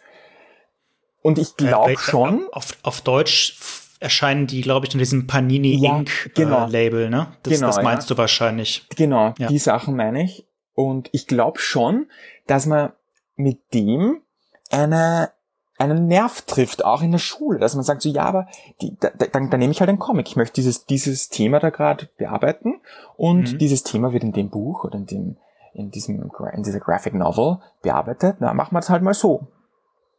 [1.21, 2.47] Und ich glaube äh, schon.
[2.51, 3.57] Auf, auf Deutsch
[3.99, 6.31] erscheinen die, glaube ich, in diesem Panini ja, Inc.
[6.35, 6.67] Genau.
[6.67, 7.27] Äh, Label, ne?
[7.43, 8.15] Das, genau, das meinst ja.
[8.15, 8.85] du wahrscheinlich.
[8.95, 9.47] Genau, ja.
[9.47, 10.45] die Sachen meine ich.
[10.73, 12.07] Und ich glaube schon,
[12.47, 12.93] dass man
[13.35, 14.21] mit dem
[14.69, 15.31] eine
[15.79, 18.47] einen Nerv trifft, auch in der Schule, dass man sagt so, ja, aber
[18.81, 20.27] die, da, da, dann, dann nehme ich halt einen Comic.
[20.27, 22.81] Ich möchte dieses, dieses Thema da gerade bearbeiten
[23.15, 23.57] und mhm.
[23.57, 25.37] dieses Thema wird in dem Buch oder in dem,
[25.73, 28.37] in diesem, in dieser Graphic Novel bearbeitet.
[28.39, 29.47] Na, machen wir es halt mal so.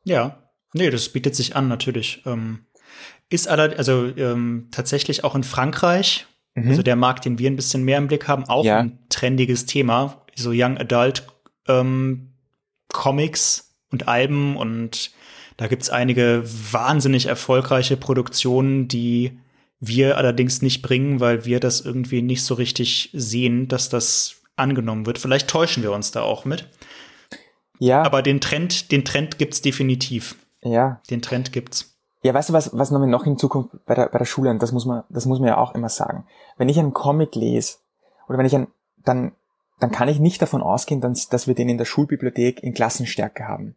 [0.04, 0.38] Ja,
[0.72, 2.22] nee, das bietet sich an, natürlich.
[2.24, 2.64] Ähm,
[3.28, 6.70] ist aller, also ähm, tatsächlich auch in Frankreich, mhm.
[6.70, 8.78] also der Markt, den wir ein bisschen mehr im Blick haben, auch ja.
[8.78, 11.26] ein trendiges Thema, so Young Adult
[11.68, 12.32] ähm,
[12.92, 15.12] Comics und Alben und
[15.60, 16.42] da gibt's einige
[16.72, 19.38] wahnsinnig erfolgreiche Produktionen, die
[19.78, 25.04] wir allerdings nicht bringen, weil wir das irgendwie nicht so richtig sehen, dass das angenommen
[25.04, 25.18] wird.
[25.18, 26.66] Vielleicht täuschen wir uns da auch mit.
[27.78, 28.02] Ja.
[28.04, 30.34] Aber den Trend, den Trend gibt's definitiv.
[30.62, 31.02] Ja.
[31.10, 31.94] Den Trend gibt's.
[32.22, 34.72] Ja, weißt du, was, was noch in Zukunft bei der, bei der Schule, und das
[34.72, 36.24] muss man, das muss man ja auch immer sagen.
[36.56, 37.76] Wenn ich einen Comic lese,
[38.28, 38.68] oder wenn ich einen,
[39.04, 39.32] dann,
[39.78, 43.46] dann kann ich nicht davon ausgehen, dass, dass wir den in der Schulbibliothek in Klassenstärke
[43.46, 43.76] haben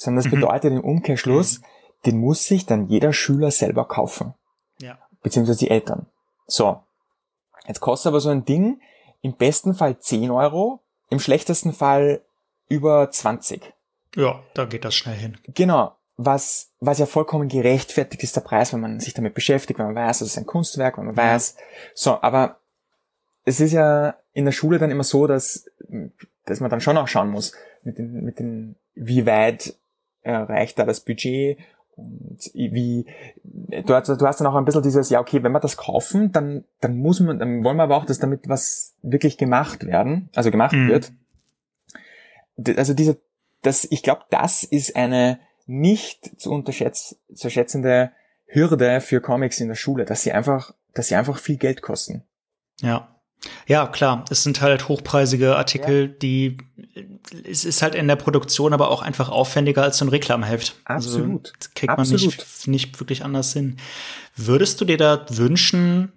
[0.00, 0.40] sondern das mhm.
[0.40, 1.64] bedeutet im Umkehrschluss, mhm.
[2.06, 4.32] den muss sich dann jeder Schüler selber kaufen.
[4.80, 4.98] Ja.
[5.22, 6.06] Beziehungsweise die Eltern.
[6.46, 6.82] So.
[7.66, 8.80] Jetzt kostet aber so ein Ding
[9.20, 12.22] im besten Fall 10 Euro, im schlechtesten Fall
[12.68, 13.74] über 20.
[14.16, 15.36] Ja, da geht das schnell hin.
[15.48, 15.94] Genau.
[16.16, 19.94] Was, was ja vollkommen gerechtfertigt ist, der Preis, wenn man sich damit beschäftigt, wenn man
[19.94, 21.22] weiß, es ist ein Kunstwerk, wenn man ja.
[21.34, 21.56] weiß.
[21.94, 22.56] So, aber
[23.44, 25.66] es ist ja in der Schule dann immer so, dass,
[26.46, 29.74] dass man dann schon auch schauen muss, mit den, mit den, wie weit
[30.24, 31.58] reicht da das Budget
[31.96, 33.06] und wie
[33.42, 36.32] du hast, du hast dann auch ein bisschen dieses, ja okay, wenn wir das kaufen,
[36.32, 40.30] dann, dann muss man, dann wollen wir aber auch, dass damit was wirklich gemacht werden,
[40.34, 40.88] also gemacht mhm.
[40.88, 41.12] wird.
[42.76, 43.20] Also diese,
[43.62, 48.12] das, ich glaube, das ist eine nicht zu unterschätzende
[48.46, 52.24] Hürde für Comics in der Schule, dass sie einfach, dass sie einfach viel Geld kosten.
[52.80, 53.19] Ja.
[53.66, 54.24] Ja, klar.
[54.30, 56.14] Es sind halt hochpreisige Artikel, ja.
[56.20, 56.58] die
[57.44, 60.76] es ist halt in der Produktion aber auch einfach aufwendiger als so ein Reklamheft.
[60.84, 61.46] Also Absolut.
[61.46, 62.20] Also, das kriegt Absolut.
[62.20, 63.76] man nicht, nicht wirklich anders hin.
[64.36, 66.12] Würdest du dir da wünschen,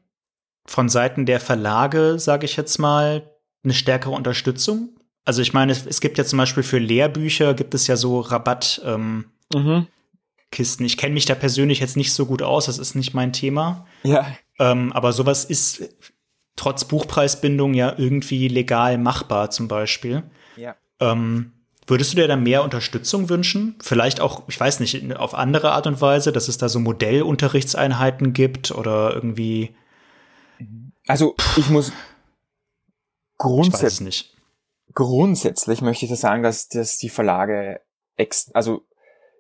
[0.66, 3.30] von Seiten der Verlage, sage ich jetzt mal,
[3.64, 4.89] eine stärkere Unterstützung?
[5.26, 8.20] Also ich meine, es, es, gibt ja zum Beispiel für Lehrbücher gibt es ja so
[8.20, 9.88] Rabatt ähm, mhm.
[10.52, 10.84] Kisten.
[10.86, 13.86] Ich kenne mich da persönlich jetzt nicht so gut aus, das ist nicht mein Thema.
[14.04, 14.36] Ja.
[14.60, 15.89] Ähm, aber sowas ist
[16.56, 20.24] trotz Buchpreisbindung ja irgendwie legal machbar zum Beispiel.
[20.56, 20.76] Ja.
[20.99, 21.51] Ähm,
[21.88, 23.76] würdest du dir da mehr Unterstützung wünschen?
[23.82, 28.34] Vielleicht auch, ich weiß nicht, auf andere Art und Weise, dass es da so Modellunterrichtseinheiten
[28.34, 29.76] gibt oder irgendwie.
[31.08, 31.91] Also ich muss
[33.38, 34.34] grundsätzlich,
[34.88, 37.82] ich grundsätzlich möchte ich da sagen, dass, dass die Verlage
[38.16, 38.86] ex also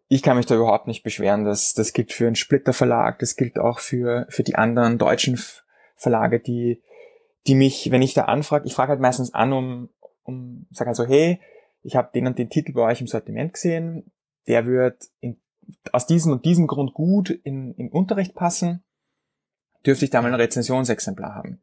[0.09, 1.43] ich kann mich da überhaupt nicht beschweren.
[1.45, 5.41] Das, das gilt für einen Splitter Verlag, das gilt auch für, für die anderen deutschen
[5.95, 6.83] Verlage, die,
[7.47, 9.89] die mich, wenn ich da anfrage, ich frage halt meistens an, um,
[10.23, 11.39] um sage halt so, hey,
[11.83, 14.11] ich habe den und den Titel bei euch im Sortiment gesehen,
[14.47, 15.37] der wird in,
[15.91, 18.83] aus diesem und diesem Grund gut in, im Unterricht passen,
[19.85, 21.61] dürfte ich da mal ein Rezensionsexemplar haben.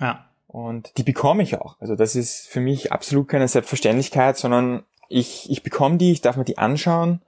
[0.00, 0.26] Ja.
[0.48, 1.80] Und die bekomme ich auch.
[1.80, 6.36] Also das ist für mich absolut keine Selbstverständlichkeit, sondern ich, ich bekomme die, ich darf
[6.36, 7.22] mir die anschauen,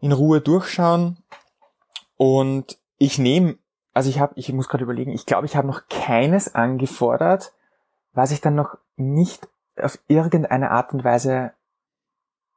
[0.00, 1.18] in Ruhe durchschauen
[2.16, 3.56] und ich nehme,
[3.92, 7.52] also ich habe, ich muss gerade überlegen, ich glaube, ich habe noch keines angefordert,
[8.12, 11.52] was ich dann noch nicht auf irgendeine Art und Weise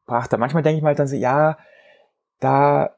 [0.05, 0.37] brachte.
[0.37, 1.57] Manchmal denke ich mal dann so, ja,
[2.39, 2.95] da,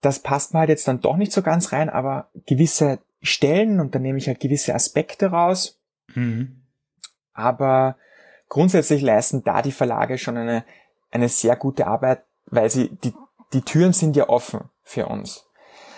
[0.00, 3.94] das passt mir halt jetzt dann doch nicht so ganz rein, aber gewisse Stellen und
[3.94, 5.80] dann nehme ich halt gewisse Aspekte raus.
[6.14, 6.62] Mhm.
[7.32, 7.96] Aber
[8.48, 10.64] grundsätzlich leisten da die Verlage schon eine,
[11.10, 13.14] eine sehr gute Arbeit, weil sie, die,
[13.52, 15.45] die Türen sind ja offen für uns.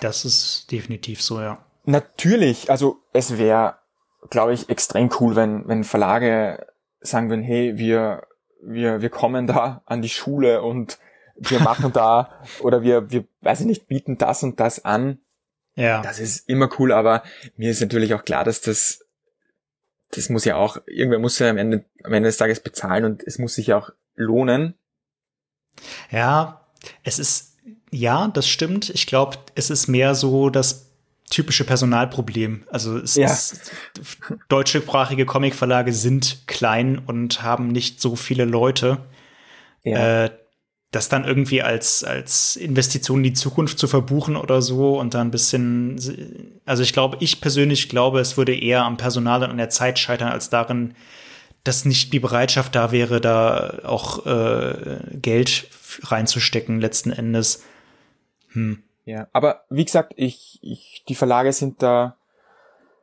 [0.01, 1.65] Das ist definitiv so, ja.
[1.85, 3.79] Natürlich, also es wäre,
[4.31, 6.67] glaube ich, extrem cool, wenn, wenn Verlage
[7.01, 8.27] sagen würden, hey, wir,
[8.63, 10.99] wir, wir kommen da an die Schule und
[11.37, 12.31] wir machen da
[12.61, 15.21] oder wir, wir, weiß ich nicht, bieten das und das an.
[15.75, 16.03] Ja.
[16.03, 17.23] Das ist immer cool, aber
[17.57, 19.07] mir ist natürlich auch klar, dass das,
[20.11, 23.23] das muss ja auch, irgendwer muss ja am Ende, am Ende des Tages bezahlen und
[23.23, 24.75] es muss sich ja auch lohnen.
[26.11, 26.67] Ja,
[27.05, 27.48] es ist,
[27.91, 28.91] ja, das stimmt.
[28.91, 30.87] Ich glaube, es ist mehr so das
[31.31, 32.65] typische Personalproblem.
[32.71, 33.27] Also es ja.
[33.27, 33.71] ist,
[34.49, 38.99] deutschsprachige Comicverlage sind klein und haben nicht so viele Leute.
[39.85, 40.25] Ja.
[40.25, 40.31] Äh,
[40.91, 45.29] das dann irgendwie als, als Investition in die Zukunft zu verbuchen oder so und dann
[45.29, 49.59] ein bisschen, also ich glaube, ich persönlich glaube, es würde eher am Personal und an
[49.59, 50.95] der Zeit scheitern, als darin,
[51.63, 55.69] dass nicht die Bereitschaft da wäre, da auch äh, Geld
[56.05, 57.65] reinzustecken letzten Endes.
[58.53, 58.83] Hm.
[59.05, 62.17] Ja, aber wie gesagt, ich, ich, die Verlage sind da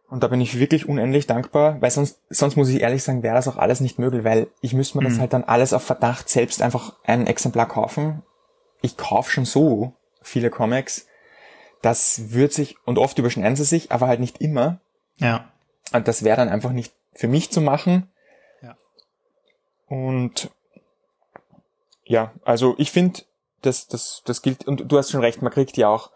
[0.07, 3.35] und da bin ich wirklich unendlich dankbar, weil sonst, sonst muss ich ehrlich sagen, wäre
[3.35, 5.09] das auch alles nicht möglich, weil ich müsste mir mhm.
[5.09, 8.21] das halt dann alles auf Verdacht selbst einfach ein Exemplar kaufen.
[8.81, 11.07] Ich kaufe schon so viele Comics.
[11.81, 14.79] Das wird sich, und oft überschneiden sie sich, aber halt nicht immer.
[15.17, 15.51] Ja.
[15.91, 18.11] Und das wäre dann einfach nicht für mich zu machen.
[18.61, 18.77] Ja.
[19.87, 20.51] Und
[22.03, 23.21] ja, also ich finde,
[23.65, 26.11] das, das, das gilt, und du hast schon recht, man kriegt ja auch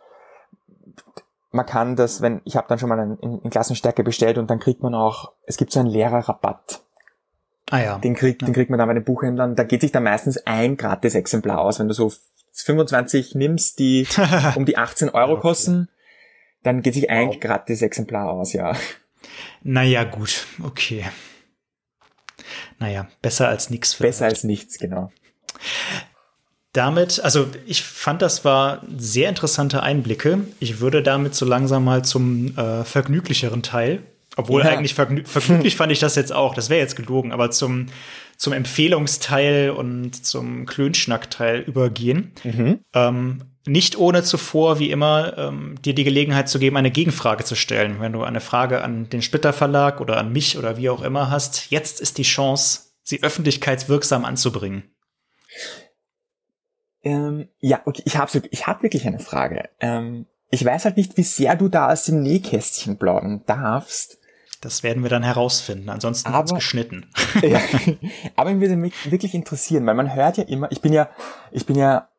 [1.52, 4.60] man kann das, wenn, ich habe dann schon mal in, in Klassenstärke bestellt und dann
[4.60, 6.82] kriegt man auch, es gibt so einen Lehrerrabatt.
[7.72, 7.98] Ah ja.
[8.00, 8.48] Den kriegt, ja.
[8.48, 9.56] den kriegt man dann bei den Buchhändlern.
[9.56, 11.80] Da geht sich dann meistens ein gratis Exemplar aus.
[11.80, 12.12] Wenn du so
[12.54, 14.08] 25 nimmst, die
[14.56, 15.42] um die 18 Euro okay.
[15.42, 15.90] kosten,
[16.64, 17.40] dann geht sich ein wow.
[17.40, 18.76] gratis Exemplar aus, ja.
[19.62, 21.06] Naja, gut, okay.
[22.80, 23.96] Naja, besser als nichts.
[23.96, 25.12] Besser als nichts, genau
[26.74, 30.40] damit, also ich fand, das war sehr interessante Einblicke.
[30.60, 34.04] Ich würde damit so langsam mal zum äh, vergnüglicheren Teil,
[34.36, 34.70] obwohl ja.
[34.70, 37.88] eigentlich vergnü vergnüglich fand ich das jetzt auch, das wäre jetzt gelogen, aber zum,
[38.38, 42.32] zum Empfehlungsteil und zum Klönschnackteil übergehen.
[42.44, 42.80] Mhm.
[42.94, 47.56] Ähm, nicht ohne zuvor, wie immer, ähm, dir die Gelegenheit zu geben, eine Gegenfrage zu
[47.56, 48.00] stellen.
[48.00, 51.30] Wenn du eine Frage an den Splitter Verlag oder an mich oder wie auch immer
[51.30, 54.84] hast, jetzt ist die Chance, sie öffentlichkeitswirksam anzubringen.
[57.04, 59.70] Ähm, ja, okay, ich habe ich hab wirklich eine Frage.
[59.80, 64.18] Ähm, ich weiß halt nicht, wie sehr du da aus dem Nähkästchen plaudern darfst.
[64.62, 65.90] Das werden wir dann herausfinden.
[65.90, 67.10] Ansonsten aber, geschnitten.
[67.42, 67.62] ja,
[68.36, 71.10] aber mich würde mich wirklich interessieren, weil man hört ja immer, ich bin ja,
[71.52, 72.10] ich bin ja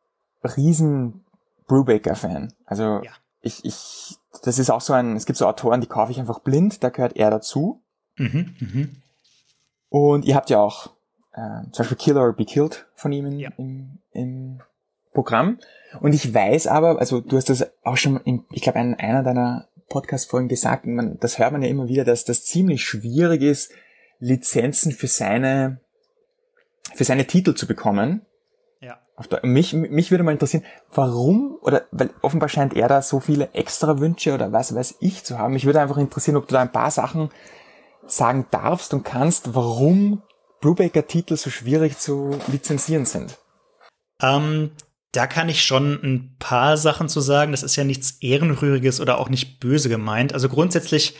[0.43, 1.23] riesen
[1.67, 2.53] Brubaker-Fan.
[2.65, 3.11] Also ja.
[3.41, 6.39] ich, ich, das ist auch so ein, es gibt so Autoren, die kaufe ich einfach
[6.39, 7.81] blind, da gehört er dazu.
[8.15, 8.87] Mhm, mh.
[9.89, 10.87] Und ihr habt ja auch
[11.33, 13.51] äh, zum Beispiel Kill or Be Killed von ihm in, ja.
[13.57, 14.61] im, im
[15.13, 15.59] Programm.
[15.99, 19.23] Und ich weiß aber, also du hast das auch schon, in, ich glaube, in einer
[19.23, 23.71] deiner Podcast-Folgen gesagt, man, das hört man ja immer wieder, dass das ziemlich schwierig ist,
[24.19, 25.81] Lizenzen für seine,
[26.95, 28.25] für seine Titel zu bekommen.
[28.79, 28.99] Ja.
[29.43, 33.99] Mich, mich würde mal interessieren, warum, oder, weil offenbar scheint er da so viele extra
[33.99, 35.53] Wünsche oder was weiß ich zu haben.
[35.53, 37.29] Mich würde einfach interessieren, ob du da ein paar Sachen
[38.07, 40.23] sagen darfst und kannst, warum
[40.61, 43.37] Brubaker-Titel so schwierig zu lizenzieren sind.
[44.21, 44.71] Ähm,
[45.11, 47.51] da kann ich schon ein paar Sachen zu sagen.
[47.51, 50.33] Das ist ja nichts Ehrenrühriges oder auch nicht böse gemeint.
[50.33, 51.15] Also grundsätzlich,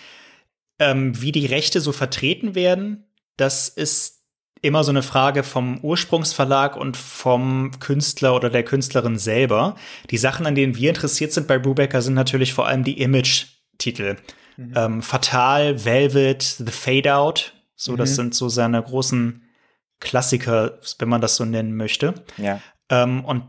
[0.79, 3.05] ähm, wie die Rechte so vertreten werden,
[3.37, 4.21] das ist
[4.61, 9.75] immer so eine Frage vom Ursprungsverlag und vom Künstler oder der Künstlerin selber.
[10.09, 14.17] Die Sachen, an denen wir interessiert sind bei Brubaker, sind natürlich vor allem die Image-Titel.
[14.57, 14.73] Mhm.
[14.75, 17.53] Ähm, Fatal, Velvet, The Fade Out.
[17.75, 17.97] So, mhm.
[17.97, 19.43] das sind so seine großen
[19.99, 22.13] Klassiker, wenn man das so nennen möchte.
[22.37, 22.61] Ja.
[22.89, 23.43] Ähm, und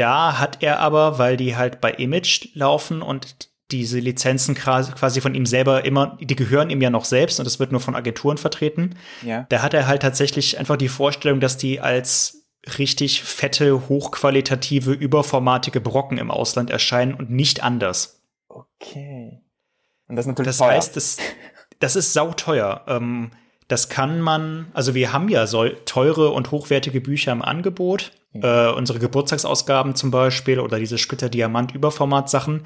[0.00, 5.34] da hat er aber, weil die halt bei Image laufen und diese Lizenzen quasi von
[5.34, 8.36] ihm selber immer, die gehören ihm ja noch selbst und das wird nur von Agenturen
[8.36, 8.96] vertreten.
[9.22, 9.46] Ja.
[9.48, 12.48] Da hat er halt tatsächlich einfach die Vorstellung, dass die als
[12.78, 18.22] richtig fette, hochqualitative, überformatige Brocken im Ausland erscheinen und nicht anders.
[18.48, 19.40] Okay.
[20.08, 20.70] Und das ist natürlich Das teuer.
[20.72, 21.18] heißt, das,
[21.78, 22.84] das ist sauteuer.
[22.88, 23.30] Ähm,
[23.70, 28.10] das kann man, also wir haben ja so teure und hochwertige Bücher im Angebot.
[28.32, 32.62] Äh, unsere Geburtstagsausgaben zum Beispiel oder diese Splitter-Diamant-Überformat-Sachen.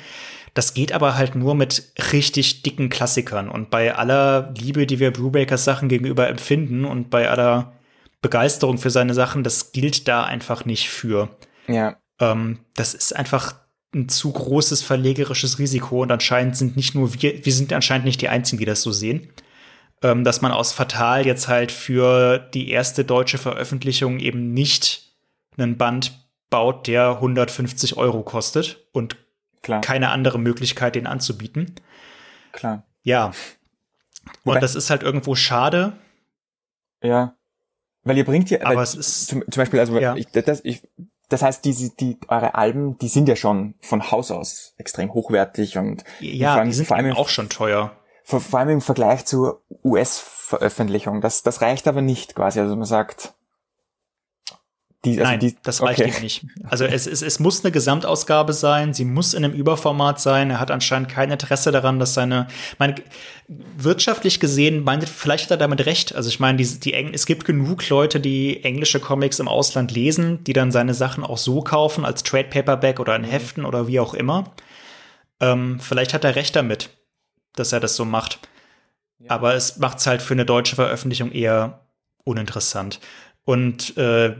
[0.55, 3.51] Das geht aber halt nur mit richtig dicken Klassikern.
[3.51, 7.73] Und bei aller Liebe, die wir Brubaker's Sachen gegenüber empfinden und bei aller
[8.23, 11.29] Begeisterung für seine Sachen, das gilt da einfach nicht für.
[11.67, 11.97] Ja.
[12.19, 13.57] Ähm, das ist einfach
[13.95, 18.23] ein zu großes verlegerisches Risiko und anscheinend sind nicht nur wir, wir sind anscheinend nicht
[18.23, 19.29] die Einzigen, die das so sehen,
[20.05, 25.17] ähm, dass man aus Fatal jetzt halt für die erste deutsche Veröffentlichung eben nicht
[25.57, 29.17] einen Band baut, der 150 Euro kostet und
[29.63, 29.81] Klar.
[29.81, 31.75] keine andere Möglichkeit, den anzubieten.
[32.53, 32.85] Klar.
[33.03, 33.33] Ja.
[34.45, 35.95] Wobei- Und das ist halt irgendwo schade,
[37.03, 37.35] Ja.
[38.07, 40.15] Weil ihr bringt ja, aber es ist zum, zum Beispiel, also Ja.
[40.15, 40.83] ich, das, ich,
[41.31, 45.79] das heißt, diese, die, eure Alben, die sind ja schon von Haus aus extrem hochwertig
[45.79, 47.97] und vor ja, allem- die sind vor allem auch schon teuer.
[48.25, 51.20] Vor, vor allem im Vergleich zur US-Veröffentlichung.
[51.20, 52.59] Das, das reicht aber nicht quasi.
[52.59, 53.35] Also man sagt,
[55.05, 56.22] die, also Nein, die, das reicht okay.
[56.22, 56.47] nicht.
[56.66, 60.49] Also es, es, es muss eine Gesamtausgabe sein, sie muss in einem Überformat sein.
[60.49, 62.47] Er hat anscheinend kein Interesse daran, dass seine,
[62.79, 62.95] meine,
[63.77, 66.14] wirtschaftlich gesehen, meine, vielleicht hat er damit recht.
[66.14, 69.93] Also ich meine, die, die Eng es gibt genug Leute, die englische Comics im Ausland
[69.93, 73.87] lesen, die dann seine Sachen auch so kaufen, als Trade Paperback oder in Heften oder
[73.87, 74.55] wie auch immer.
[75.41, 76.89] Ähm, vielleicht hat er recht damit,
[77.57, 78.39] dass er das so macht.
[79.29, 81.81] Aber es macht es halt für eine deutsche Veröffentlichung eher
[82.25, 83.01] uninteressant.
[83.45, 84.35] Und äh,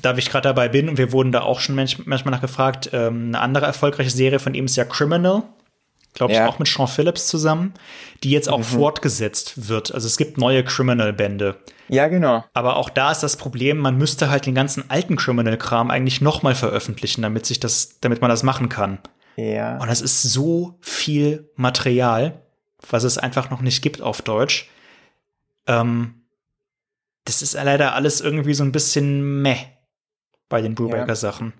[0.00, 3.26] da ich gerade dabei bin, und wir wurden da auch schon manch, manchmal nachgefragt, ähm,
[3.28, 5.42] eine andere erfolgreiche Serie von ihm ist ja Criminal.
[6.14, 6.46] Glaube ich, Ja.
[6.46, 7.72] auch mit Sean Phillips zusammen,
[8.22, 9.94] die jetzt auch fortgesetzt wird.
[9.94, 11.56] Also es gibt neue Criminal-Bände.
[11.88, 12.44] Ja, genau.
[12.52, 16.42] Aber auch da ist das Problem, man müsste halt den ganzen alten Criminal-Kram eigentlich noch
[16.42, 18.98] mal veröffentlichen, damit sich das, damit man das machen kann.
[19.36, 19.78] Ja.
[19.78, 22.41] Und das ist so viel Material,
[22.90, 24.68] was es einfach noch nicht gibt auf Deutsch.
[25.66, 26.14] Ähm,
[27.24, 29.56] das ist leider alles irgendwie so ein bisschen meh
[30.48, 31.52] bei den Brubaker-Sachen.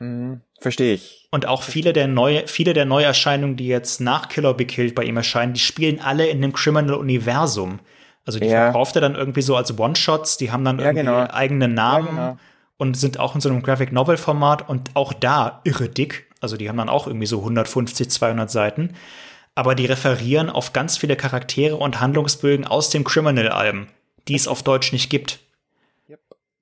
[0.00, 0.40] Mhm.
[0.60, 1.28] Verstehe ich.
[1.30, 5.04] Und auch viele der, neue, viele der Neuerscheinungen, die jetzt nach Killer Be Killed bei
[5.04, 7.80] ihm erscheinen, die spielen alle in dem Criminal-Universum.
[8.26, 8.64] Also die Ja.
[8.64, 11.26] verkauft er dann irgendwie so als One-Shots, die haben dann Ja, irgendwie genau.
[11.30, 12.38] eigene Namen Ja, genau.
[12.78, 16.30] und sind auch in so einem Graphic Novel Format und auch da irre dick.
[16.40, 18.94] Also die haben dann auch irgendwie so 150, 200 Seiten.
[19.54, 23.88] Aber die referieren auf ganz viele Charaktere und Handlungsbögen aus dem Criminal-Alben,
[24.26, 25.38] die es auf Deutsch nicht gibt.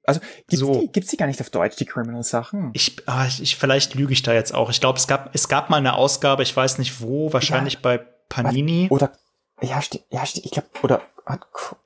[0.04, 0.80] Also gibt's, So.
[0.80, 2.70] die, gibt's die gar nicht auf Deutsch, die Criminal-Sachen?
[2.74, 4.68] Ich, ah, ich, ich vielleicht lüge ich da jetzt auch.
[4.68, 7.98] Ich glaube, es gab, es gab mal eine Ausgabe, ich weiß nicht wo, wahrscheinlich bei
[8.28, 9.12] Panini Oder,
[9.60, 9.80] ja,
[10.10, 11.02] ja, ich glaube, oder,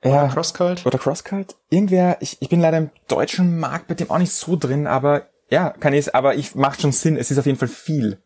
[0.03, 0.85] ja, Crosscult.
[0.85, 1.55] oder Crosscut.
[1.69, 5.27] Irgendwer, ich, ich bin leider im deutschen Markt bei dem auch nicht so drin, aber
[5.49, 7.17] ja, kann ich, aber ich macht schon Sinn.
[7.17, 8.19] Es ist auf jeden Fall viel.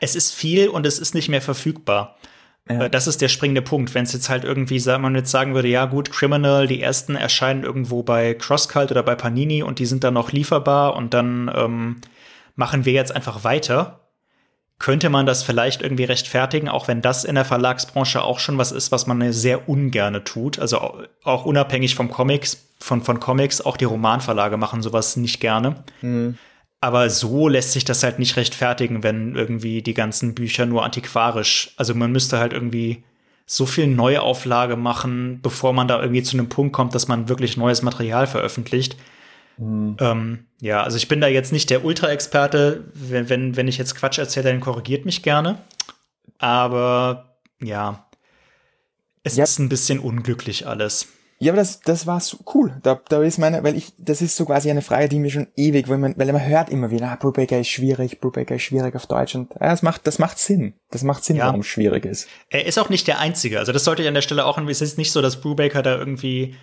[0.00, 2.16] Es ist viel und es ist nicht mehr verfügbar.
[2.68, 2.82] Ja.
[2.84, 3.94] Äh, Das ist der springende Punkt.
[3.94, 7.16] Wenn es jetzt halt irgendwie, sa- man jetzt sagen würde, ja gut, Criminal, die ersten
[7.16, 11.50] erscheinen irgendwo bei Crosscult oder bei Panini und die sind dann noch lieferbar und dann
[11.54, 12.00] ähm,
[12.54, 14.00] machen wir jetzt einfach weiter.
[14.82, 18.72] Könnte man das vielleicht irgendwie rechtfertigen, auch wenn das in der Verlagsbranche auch schon was
[18.72, 20.58] ist, was man sehr ungerne tut.
[20.58, 25.38] Also au- auch unabhängig vom Comics, von, von Comics, auch die Romanverlage machen sowas nicht
[25.38, 25.76] gerne.
[26.80, 31.70] Aber so lässt sich das halt nicht rechtfertigen, wenn irgendwie die ganzen Bücher nur antiquarisch,
[31.76, 33.04] also man müsste halt irgendwie
[33.46, 37.56] so viel Neuauflage machen, bevor man da irgendwie zu einem Punkt kommt, dass man wirklich
[37.56, 38.96] neues Material veröffentlicht.
[39.58, 42.84] Ähm, ja, also ich bin da jetzt nicht der Ultra-Experte.
[42.94, 45.58] Wenn, wenn, wenn ich jetzt Quatsch erzähle, dann korrigiert mich gerne.
[46.38, 48.06] Aber ja,
[49.22, 49.44] es Ja.
[49.44, 51.08] ist ein bisschen unglücklich alles.
[51.38, 52.72] Ja, aber das, das war so cool.
[52.84, 55.48] Da, da ist meine, weil ich, das ist so quasi eine Frage, die mir schon
[55.56, 58.94] ewig, weil man, weil man hört immer wieder, ah, Brubaker ist schwierig, Brubaker ist schwierig
[58.94, 60.74] auf Deutsch und ja, das macht, das macht Sinn.
[60.92, 61.46] Das macht Sinn, Ja.
[61.46, 62.28] warum es schwierig ist.
[62.48, 63.58] Er ist auch nicht der Einzige.
[63.58, 65.96] Also das sollte ich an der Stelle auch, es ist nicht so, dass Brubaker da
[65.98, 66.54] irgendwie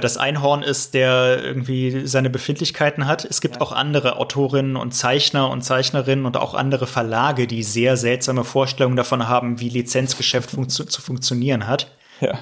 [0.00, 3.24] das Einhorn ist, der irgendwie seine Befindlichkeiten hat.
[3.26, 7.98] Es gibt auch andere Autorinnen und Zeichner und Zeichnerinnen und auch andere Verlage, die sehr
[7.98, 11.94] seltsame Vorstellungen davon haben, wie Lizenzgeschäft funktio zu funktionieren hat.
[12.20, 12.38] Ja.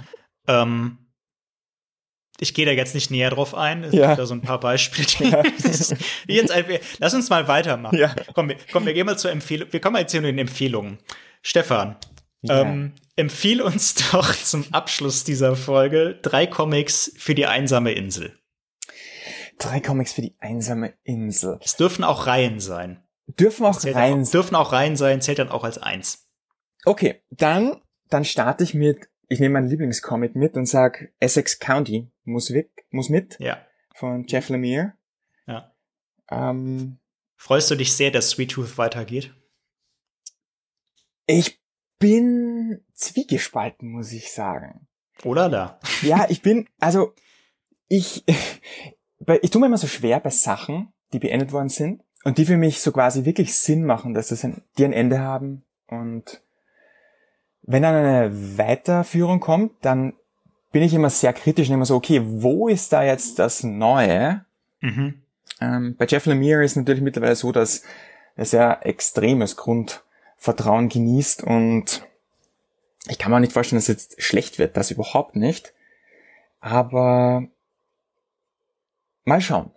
[0.46, 0.98] Ähm,
[2.38, 3.84] ich gehe da jetzt nicht näher drauf ein.
[3.84, 4.06] Es Ja.
[4.08, 5.30] gibt da so ein paar Beispiele.
[5.32, 5.42] Ja.
[6.28, 6.54] jetzt
[6.98, 7.98] lass uns mal weitermachen.
[7.98, 8.14] Ja.
[8.34, 9.68] Komm, wir, komm, wir gehen mal zur Empfehlung.
[9.72, 10.98] Wir kommen mal jetzt hier zu den Empfehlungen.
[11.42, 11.96] Stefan,
[12.42, 12.62] Ja.
[12.62, 18.38] ähm, empfiehl uns doch zum Abschluss dieser Folge drei Comics für die einsame Insel.
[19.58, 21.58] Drei Comics für die einsame Insel.
[21.62, 23.02] Es dürfen auch Reihen sein.
[23.26, 26.28] Dürfen auch Reihen Auch, dürfen auch Reihen sein, zählt dann auch als eins.
[26.84, 32.10] Okay, dann, dann starte ich mit, ich nehme meinen Lieblingscomic mit und sag Essex County
[32.24, 33.64] muss, weg, muss mit Ja.
[33.94, 34.94] von Jeff Lemire.
[35.46, 35.72] Ja.
[36.30, 36.98] Ähm,
[37.36, 39.32] Freust du dich sehr, dass Sweet Tooth weitergeht?
[41.26, 41.61] ich
[42.02, 44.88] bin zwiegespalten, muss ich sagen.
[45.24, 45.78] Oder da?
[46.02, 47.14] Ja, ich bin, also,
[47.88, 52.44] ich, ich tue mir immer so schwer bei Sachen, die beendet worden sind und die
[52.44, 56.42] für mich so quasi wirklich Sinn machen, dass das ein, die ein Ende haben und
[57.62, 60.14] wenn dann eine Weiterführung kommt, dann
[60.72, 64.44] bin ich immer sehr kritisch und immer so, okay, wo ist da jetzt das Neue?
[64.80, 65.22] Mhm.
[65.60, 67.84] Ähm, bei Jeff Lemire ist natürlich mittlerweile so, dass
[68.34, 69.54] er sehr extremes
[70.42, 72.04] Grundvertrauen genießt und
[73.08, 75.72] ich kann mir auch nicht vorstellen, dass es jetzt schlecht wird, das überhaupt nicht.
[76.58, 77.46] Aber
[79.24, 79.70] mal schauen.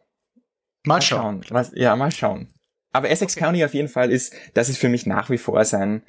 [0.83, 1.45] Mal schauen.
[1.49, 2.51] Was, ja, mal schauen.
[2.91, 6.03] Aber Essex County auf jeden Fall ist, das ist für mich nach wie vor sein,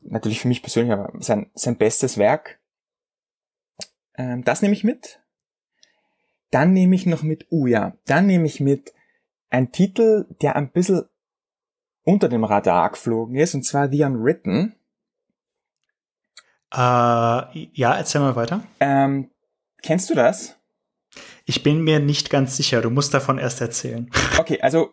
[0.00, 2.60] natürlich für mich persönlich, aber sein, sein bestes Werk.
[4.14, 5.20] Ähm, das nehme ich mit.
[6.50, 8.92] Dann nehme ich noch mit, uh ja, dann nehme ich mit
[9.48, 11.08] ein Titel, der ein bisschen
[12.10, 14.74] unter dem Radar geflogen ist, und zwar The Unwritten.
[16.72, 18.62] Äh, ja, erzähl mal weiter.
[18.80, 19.30] Ähm,
[19.82, 20.56] kennst du das?
[21.44, 22.80] Ich bin mir nicht ganz sicher.
[22.80, 24.10] Du musst davon erst erzählen.
[24.38, 24.92] Okay, also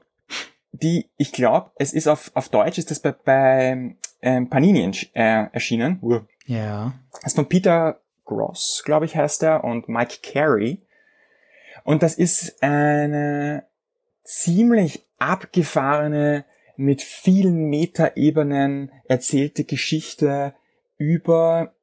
[0.72, 5.46] die, ich glaube, es ist auf, auf Deutsch ist das bei, bei ähm, Panini äh,
[5.52, 6.02] erschienen.
[6.46, 6.94] Ja.
[7.14, 10.82] Das ist von Peter Gross, glaube ich, heißt er, und Mike Carey.
[11.84, 13.66] Und das ist eine
[14.24, 16.44] ziemlich abgefahrene,
[16.78, 20.54] mit vielen Metaebenen erzählte Geschichte
[20.98, 21.74] über,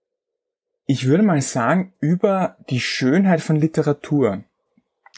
[0.87, 4.45] ich würde mal sagen, über die Schönheit von Literatur.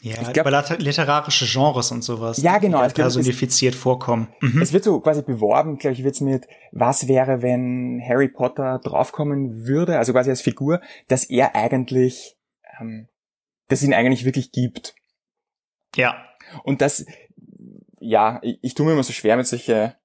[0.03, 2.41] Ja, Ich glaub- über literarische Genres und sowas.
[2.41, 4.27] Ja, genau, Die ich glaub, es- personifiziert vorkommen.
[4.41, 4.61] Mhm.
[4.61, 9.65] Es wird so quasi beworben, glaube ich, wird's mit, was wäre, wenn Harry Potter draufkommen
[9.65, 12.35] würde, also quasi als Figur, dass er eigentlich,
[12.79, 13.07] ähm,
[13.69, 14.93] dass ihn eigentlich wirklich gibt.
[15.95, 16.15] Ja.
[16.63, 17.05] Und das,
[18.07, 19.95] ja, ich, ich tue mir immer so schwer mit solche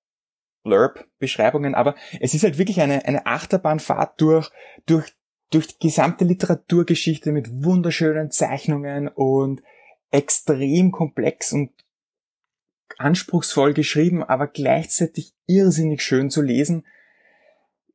[0.64, 4.50] Blurb-Beschreibungen, aber es ist halt wirklich eine, eine Achterbahnfahrt durch,
[4.86, 5.12] durch,
[5.50, 9.62] durch die gesamte Literaturgeschichte mit wunderschönen Zeichnungen und
[10.10, 11.70] extrem komplex und
[12.98, 16.86] anspruchsvoll geschrieben, aber gleichzeitig irrsinnig schön zu lesen.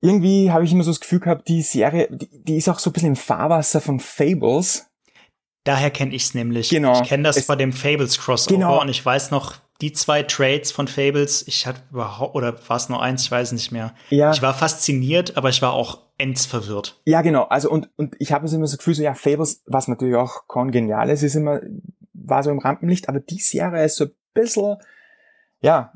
[0.01, 2.89] Irgendwie habe ich immer so das Gefühl gehabt, die Serie, die, die ist auch so
[2.89, 4.87] ein bisschen im Fahrwasser von Fables.
[5.63, 6.69] Daher kenne ich's nämlich.
[6.69, 7.01] Genau.
[7.01, 8.81] Ich kenne das Es- bei dem Fables Crossover Genau.
[8.81, 12.89] und ich weiß noch, die zwei Trades von Fables, ich hatte überhaupt, oder war es
[12.89, 13.93] nur eins, ich weiß nicht mehr.
[14.09, 14.31] Ja.
[14.31, 16.99] Ich war fasziniert, aber ich war auch ends verwirrt.
[17.05, 17.43] Ja, genau.
[17.43, 20.47] Also und, und ich habe immer so das Gefühl, so ja, Fables, was natürlich auch
[20.47, 21.61] kongenial ist, ist immer,
[22.13, 24.77] war so im Rampenlicht, aber die Serie ist so ein bisschen,
[25.61, 25.93] ja,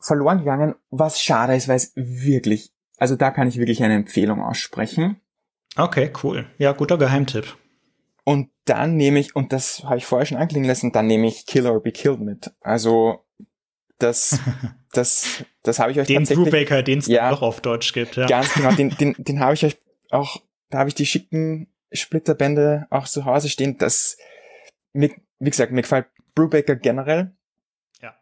[0.00, 4.42] verloren gegangen, was schade ist, weil es wirklich, also da kann ich wirklich eine Empfehlung
[4.42, 5.20] aussprechen.
[5.76, 6.46] Okay, cool.
[6.58, 7.56] Ja, guter Geheimtipp.
[8.24, 11.44] Und dann nehme ich, und das habe ich vorher schon anklingen lassen, dann nehme ich
[11.46, 12.52] Kill or Be Killed mit.
[12.62, 13.24] Also
[13.98, 14.38] das,
[14.92, 17.30] das, das habe ich euch Den tatsächlich Brubaker, den es Ja.
[17.30, 18.16] noch auf Deutsch gibt.
[18.16, 18.26] Ja.
[18.26, 19.76] Ganz genau, den, den, den habe ich euch
[20.10, 23.76] auch, da habe ich die schicken Splitterbände auch zu Hause stehen.
[23.78, 24.16] Das,
[24.92, 27.36] mir, wie gesagt, mir gefällt Brubaker generell.
[28.00, 28.14] Ja.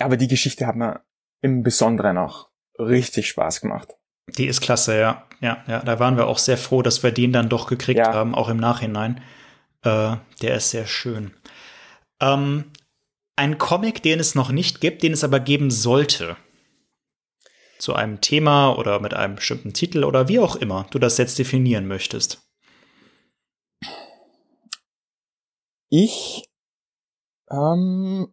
[0.00, 1.02] Aber die Geschichte hat mir
[1.42, 2.48] im Besonderen auch
[2.78, 3.94] richtig Spaß gemacht.
[4.38, 5.26] Die ist klasse, ja.
[5.40, 5.80] Ja, ja.
[5.80, 8.12] Da waren wir auch sehr froh, dass wir den dann doch gekriegt Ja.
[8.14, 9.20] haben, auch im Nachhinein.
[9.82, 11.34] Äh, der ist sehr schön.
[12.20, 12.72] Ähm,
[13.36, 16.36] ein Comic, den es noch nicht gibt, den es aber geben sollte.
[17.78, 21.38] Zu einem Thema oder mit einem bestimmten Titel oder wie auch immer du das jetzt
[21.38, 22.46] definieren möchtest.
[25.88, 26.44] Ich,
[27.50, 28.32] ähm,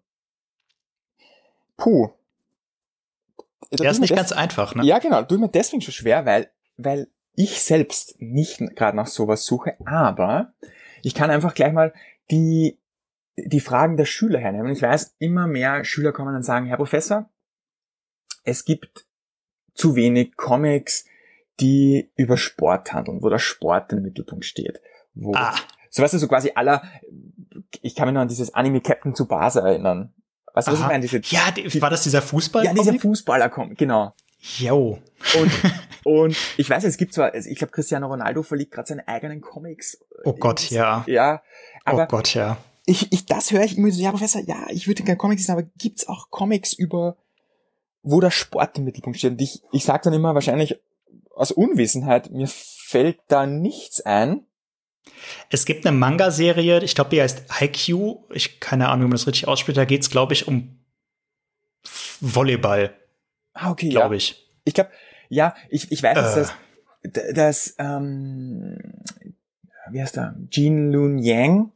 [1.78, 2.10] puh.
[3.72, 4.86] Da Der ist nicht ganz einfach, ne?
[4.86, 9.46] Ja, genau, tut mir deswegen schon schwer, weil, weil ich selbst nicht gerade nach sowas
[9.46, 10.54] suche, aber
[11.04, 11.94] ich kann einfach gleich mal
[12.32, 12.80] die,
[13.38, 14.72] die Fragen der Schüler hernehmen.
[14.72, 17.30] Ich weiß, immer mehr Schüler kommen und sagen, Herr Professor,
[18.44, 19.06] es gibt
[19.74, 21.06] zu wenig Comics,
[21.60, 24.82] die über Sport handeln, wo der Sport im Mittelpunkt steht.
[25.14, 25.56] Wo, Ah,
[25.90, 26.84] so weißt du, so quasi aller,
[27.82, 30.14] ich kann mich noch an dieses Anime Captain Tsubasa erinnern.
[30.54, 31.02] Weißt du, was ich meine?
[31.02, 32.64] Diese, ja, die, war das dieser Fußball?
[32.64, 34.14] ja, dieser Fußballer kommt, genau.
[34.58, 35.00] Jo.
[35.40, 35.52] Und,
[36.04, 39.42] und ich weiß, es gibt zwar, also ich glaube, Cristiano Ronaldo verliebt gerade seine eigenen
[39.42, 40.00] Comics.
[40.24, 41.04] Oh Gott, ja.
[41.08, 41.42] Ja,
[41.86, 42.58] aber oh Gott, ja.
[42.86, 45.52] ich, ich, das höre ich immer so, ja, Professor, ja, ich würde gerne Comics lesen,
[45.52, 47.18] aber gibt's auch Comics über,
[48.04, 49.32] wo der Sport im Mittelpunkt steht?
[49.32, 50.80] Und ich, ich sage dann immer wahrscheinlich
[51.36, 54.46] aus Unwissenheit, mir fällt da nichts ein.
[55.50, 58.18] Es gibt eine Manga-Serie, ich glaube, die heißt IQ.
[58.34, 59.78] Ich keine Ahnung, wie man das richtig ausspricht.
[59.78, 60.80] Da geht es, glaube ich, um
[62.20, 62.94] Volleyball.
[63.60, 64.18] Ah, okay, glaube ja.
[64.18, 64.48] ich.
[64.66, 64.90] Ich glaube,
[65.30, 66.46] ja, ich, ich weiß, dass Äh.
[67.04, 68.78] das, das ähm,
[69.92, 70.36] wie heißt der?
[70.50, 71.72] Jean Lun Yang.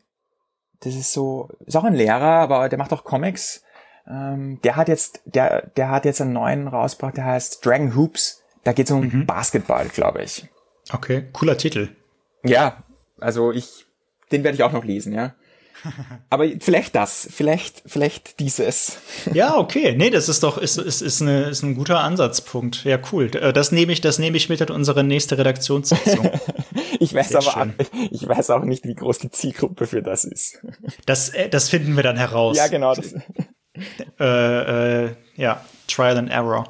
[0.81, 3.63] Das ist so, ist auch ein Lehrer, aber der macht auch Comics.
[4.07, 8.41] Ähm, der hat jetzt, der, der hat jetzt einen neuen rausgebracht, der heißt Dragon Hoops.
[8.63, 9.25] Da geht es um Mhm.
[9.25, 10.47] Basketball, glaube ich.
[10.91, 11.89] Okay, cooler Titel.
[12.43, 12.83] Ja,
[13.19, 13.85] also ich,
[14.31, 15.35] den werde ich auch noch lesen, ja.
[16.29, 18.97] Aber vielleicht das, vielleicht, vielleicht dieses.
[19.33, 19.95] Ja, okay.
[19.97, 22.83] Nee, das ist doch, ist, ist, ist, eine, ist ein guter Ansatzpunkt.
[22.83, 23.29] Ja, cool.
[23.35, 26.31] Äh, Das nehme ich, das nehme ich mit in unsere nächste Redaktionssitzung.
[26.99, 27.73] Ich weiß aber, schön.
[28.11, 30.59] ich weiß auch nicht, wie groß die Zielgruppe für das ist.
[31.07, 32.57] Das, äh, das finden wir dann heraus.
[32.57, 32.93] Ja, genau.
[34.19, 36.69] Äh, äh, ja, Trial and Error.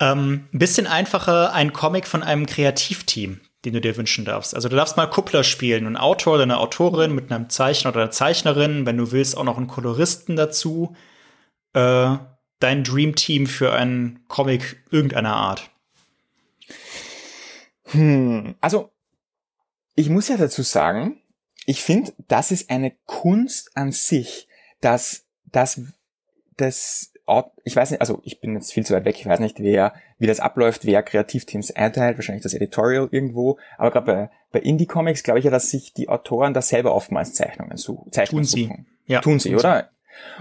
[0.00, 4.54] Ähm, ein bisschen einfacher ein Comic von einem Kreativteam, den du dir wünschen darfst.
[4.54, 8.02] Also du darfst mal Kuppler spielen, ein Autor oder eine Autorin mit einem Zeichner oder
[8.02, 10.94] einer Zeichnerin, wenn du willst, auch noch einen Koloristen dazu.
[11.72, 12.16] Äh,
[12.60, 15.70] dein Dreamteam für einen Comic irgendeiner Art.
[17.86, 18.90] Hm, also,
[19.94, 21.20] ich muss ja dazu sagen,
[21.66, 24.48] ich finde, das ist eine Kunst an sich,
[24.80, 25.80] dass, dass,
[26.56, 27.12] das,
[27.64, 29.94] ich weiß nicht, also ich bin jetzt viel zu weit weg, ich weiß nicht, wer,
[30.18, 35.22] wie das abläuft, wer Kreativteams einteilt, wahrscheinlich das Editorial irgendwo, aber gerade bei, bei Indie-Comics
[35.22, 38.12] glaube ich ja, dass sich die Autoren da selber oftmals Zeichnungen suchen.
[38.12, 38.64] Zeichnungen Tun sie.
[38.64, 38.86] Suchen.
[39.06, 39.90] Ja, Tun sie, oder?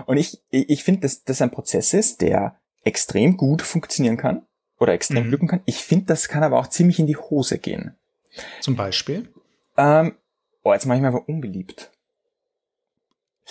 [0.05, 4.45] Und ich, ich ich finde, dass das ein Prozess ist, der extrem gut funktionieren kann
[4.77, 5.29] oder extrem Mhm.
[5.29, 5.61] glücken kann.
[5.65, 7.95] Ich finde, das kann aber auch ziemlich in die Hose gehen.
[8.59, 9.29] Zum Beispiel.
[9.77, 10.15] Ähm,
[10.63, 11.91] oh, jetzt mache ich mir aber unbeliebt.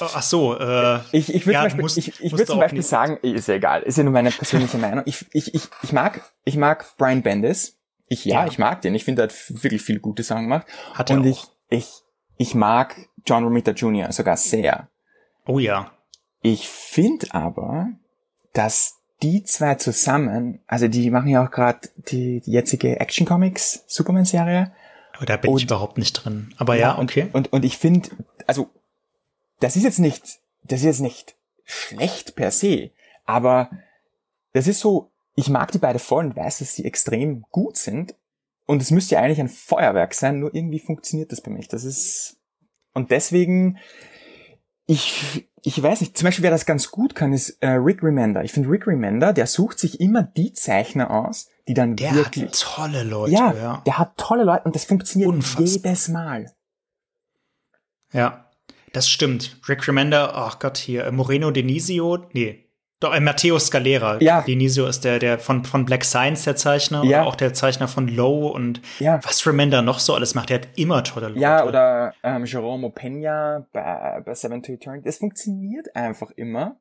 [0.01, 2.78] Ach so, äh, Ich, ich würde Ja, zum Beispiel, musst- ich, ich würd zum Beispiel
[2.78, 2.88] nicht.
[2.88, 5.03] sagen, ist ja egal, ist ja nur meine persönliche Meinung.
[5.07, 7.78] Ich, ich, ich, ich mag, ich mag Brian Bendis.
[8.09, 8.47] Ich, ja, Ja.
[8.47, 8.95] ich mag den.
[8.95, 10.66] Ich finde, er hat wirklich viele gute Sachen gemacht.
[10.95, 11.26] hat er Und auch.
[11.26, 11.88] ich, ich,
[12.36, 14.12] ich mag John Romita Jr.
[14.12, 14.88] sogar sehr.
[15.47, 15.90] oh ja.
[16.45, 17.88] Ich finde aber,
[18.53, 21.78] dass die zwei zusammen, also die machen ja auch gerade
[22.11, 24.72] die, die jetzige Action Comics Superman Serie.
[25.14, 26.53] Aber da bin ich Und- überhaupt nicht drin.
[26.57, 27.28] Aber ja, und, okay.
[27.32, 28.09] Und, und ich finde,
[28.49, 28.70] also,
[29.62, 32.90] das ist jetzt nicht, das ist jetzt nicht schlecht per se,
[33.24, 33.70] aber
[34.52, 38.14] das ist so, ich mag die beide voll und weiß, dass sie extrem gut sind.
[38.66, 41.68] Und es müsste ja eigentlich ein Feuerwerk sein, nur irgendwie funktioniert das bei mich.
[41.68, 42.38] Das ist,
[42.92, 43.78] und deswegen,
[44.86, 48.44] ich, ich weiß nicht, zum Beispiel, wer das ganz gut kann, ist äh, Rick Remender.
[48.44, 52.44] Ich finde Rick Remender, der sucht sich immer die Zeichner aus, die dann Der wirklich
[52.44, 53.82] hat tolle Leute, ja, ja.
[53.86, 55.64] der hat tolle Leute und das funktioniert Unfassbar.
[55.66, 56.52] jedes Mal.
[58.12, 58.51] Ja,
[58.93, 59.59] das stimmt.
[59.68, 62.66] Rick Remender, ach Gott, hier, äh, Moreno Denisio, nee,
[63.01, 64.20] doch, äh, Matteo Scalera.
[64.20, 64.43] Ja.
[64.43, 67.22] Denisio ist der, der von, von Black Science, der Zeichner, Ja.
[67.22, 69.18] oder auch der Zeichner von Low und Ja.
[69.24, 71.40] was Remender noch so alles macht, der hat immer tolle Leute.
[71.40, 75.05] Ja, oder ähm, Jerome Peña bei, bei Seven to Eternity.
[75.05, 76.76] Das funktioniert einfach immer.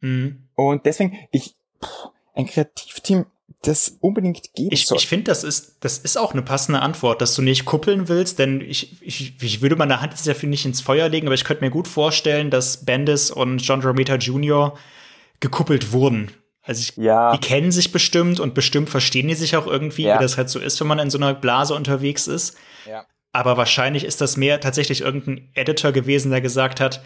[0.00, 0.48] Mhm.
[0.54, 3.26] Und deswegen, ich, pff, ein Kreativteam,
[3.62, 4.96] das unbedingt geben Ich, soll.
[4.98, 8.38] ich finde, das ist, das ist auch eine passende Antwort, dass du nicht kuppeln willst,
[8.38, 11.44] denn ich, ich, ich würde meine Hand jetzt dafür nicht ins Feuer legen, aber ich
[11.44, 14.78] könnte mir gut vorstellen, dass Bendis und John Romita Jr.
[15.40, 16.30] gekuppelt wurden.
[16.62, 20.18] Also ich, ja, die kennen sich bestimmt und bestimmt verstehen die sich auch irgendwie, Ja.
[20.18, 22.56] wie das halt so ist, wenn man in so einer Blase unterwegs ist.
[22.86, 23.04] ja.
[23.32, 27.04] Aber wahrscheinlich ist das mehr tatsächlich irgendein Editor gewesen, der gesagt hat,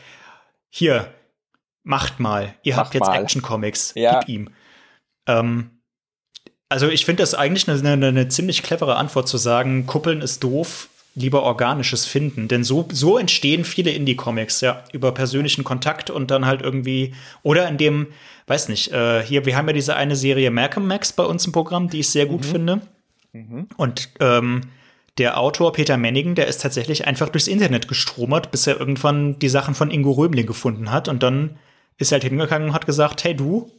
[0.70, 1.12] hier,
[1.82, 3.20] macht mal, ihr Macht habt jetzt mal.
[3.20, 4.20] Action-Comics, Ja.
[4.20, 4.50] gib ihm.
[5.26, 5.70] Ähm,
[6.75, 10.43] also ich finde das eigentlich eine, eine, eine ziemlich clevere Antwort zu sagen, kuppeln ist
[10.43, 12.49] doof, lieber organisches finden.
[12.49, 17.14] Denn so, so entstehen viele Indie-Comics, ja, über persönlichen Kontakt und dann halt irgendwie,
[17.45, 18.09] oder in dem,
[18.49, 21.53] weiß nicht, äh, hier, wir haben ja diese eine Serie Malcolm Max bei uns im
[21.53, 22.81] Programm, die ich sehr gut finde.
[23.77, 24.62] Und ähm,
[25.18, 29.49] der Autor Peter Mennigen, der ist tatsächlich einfach durchs Internet gestromert, bis er irgendwann die
[29.49, 31.07] Sachen von Ingo Römling gefunden hat.
[31.07, 31.57] Und dann
[31.99, 33.70] ist er halt hingegangen und hat gesagt, hey du,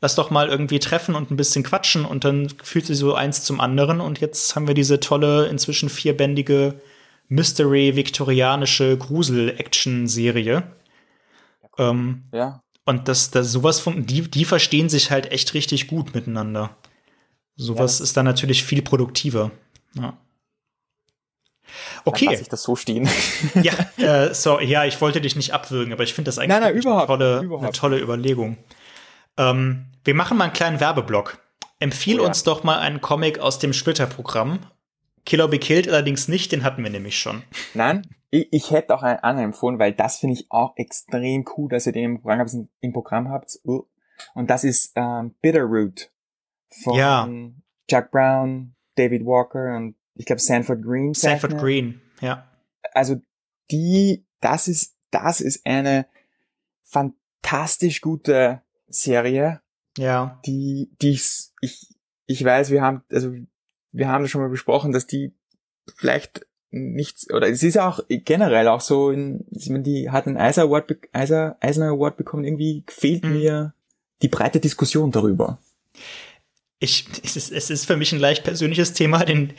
[0.00, 2.04] lass doch mal irgendwie treffen und ein bisschen quatschen.
[2.04, 4.00] Und dann fühlt sich so eins zum anderen.
[4.00, 6.80] Und jetzt haben wir diese tolle, inzwischen vierbändige
[7.28, 10.62] Mystery-viktorianische Grusel-Action-Serie.
[11.78, 12.62] Ähm, ja.
[12.84, 16.76] und das, das sowas von, die, die verstehen sich halt echt richtig gut miteinander.
[17.56, 19.50] Sowas das- ist dann natürlich viel produktiver.
[19.94, 20.02] Ja.
[20.02, 20.16] Dann
[22.04, 23.08] Okay, lasse ich das so stehen.
[23.62, 26.62] ja, äh, sorry, ja, ich wollte dich nicht abwürgen, aber ich finde das eigentlich Nein,
[26.62, 27.64] nein, eine, tolle, überhaupt.
[27.64, 28.56] eine tolle Überlegung.
[29.36, 31.38] Ähm, wir machen mal einen kleinen Werbeblock.
[31.78, 32.28] Empfiehl Oh ja.
[32.28, 34.60] uns doch mal einen Comic aus dem Splitter-Programm.
[35.24, 37.42] Killer Be Killed allerdings nicht, den hatten wir nämlich schon.
[37.74, 41.68] Nein, ich, ich hätte auch einen anderen empfohlen, weil das finde ich auch extrem cool,
[41.68, 42.54] dass ihr den im Programm habt.
[42.80, 43.58] Im Programm habt.
[43.64, 43.84] Uh.
[44.34, 46.10] Und das ist ähm, Bitterroot
[46.82, 47.28] von Ja.
[47.88, 51.14] Jack Brown, David Walker und ich glaube Sanford Green.
[51.14, 51.62] Sanford Zeichner.
[51.62, 52.46] Green, ja.
[52.92, 53.16] also
[53.70, 56.06] die, das ist, das ist eine
[56.84, 59.60] fantastisch gute Serie.
[59.96, 60.40] Ja.
[60.46, 61.94] Die, die ich, ich,
[62.26, 63.32] ich weiß, wir haben, also
[63.92, 65.34] wir haben das schon mal besprochen, dass die
[65.96, 70.96] vielleicht nichts, oder es ist auch generell auch so, in, die hat einen Eisner Award,
[71.12, 73.32] Eisner, Eisner Award bekommen, irgendwie fehlt mhm.
[73.32, 73.74] mir
[74.22, 75.58] die breite Diskussion darüber.
[76.82, 79.52] Ich, es, ist, es ist für mich ein leicht persönliches Thema, denn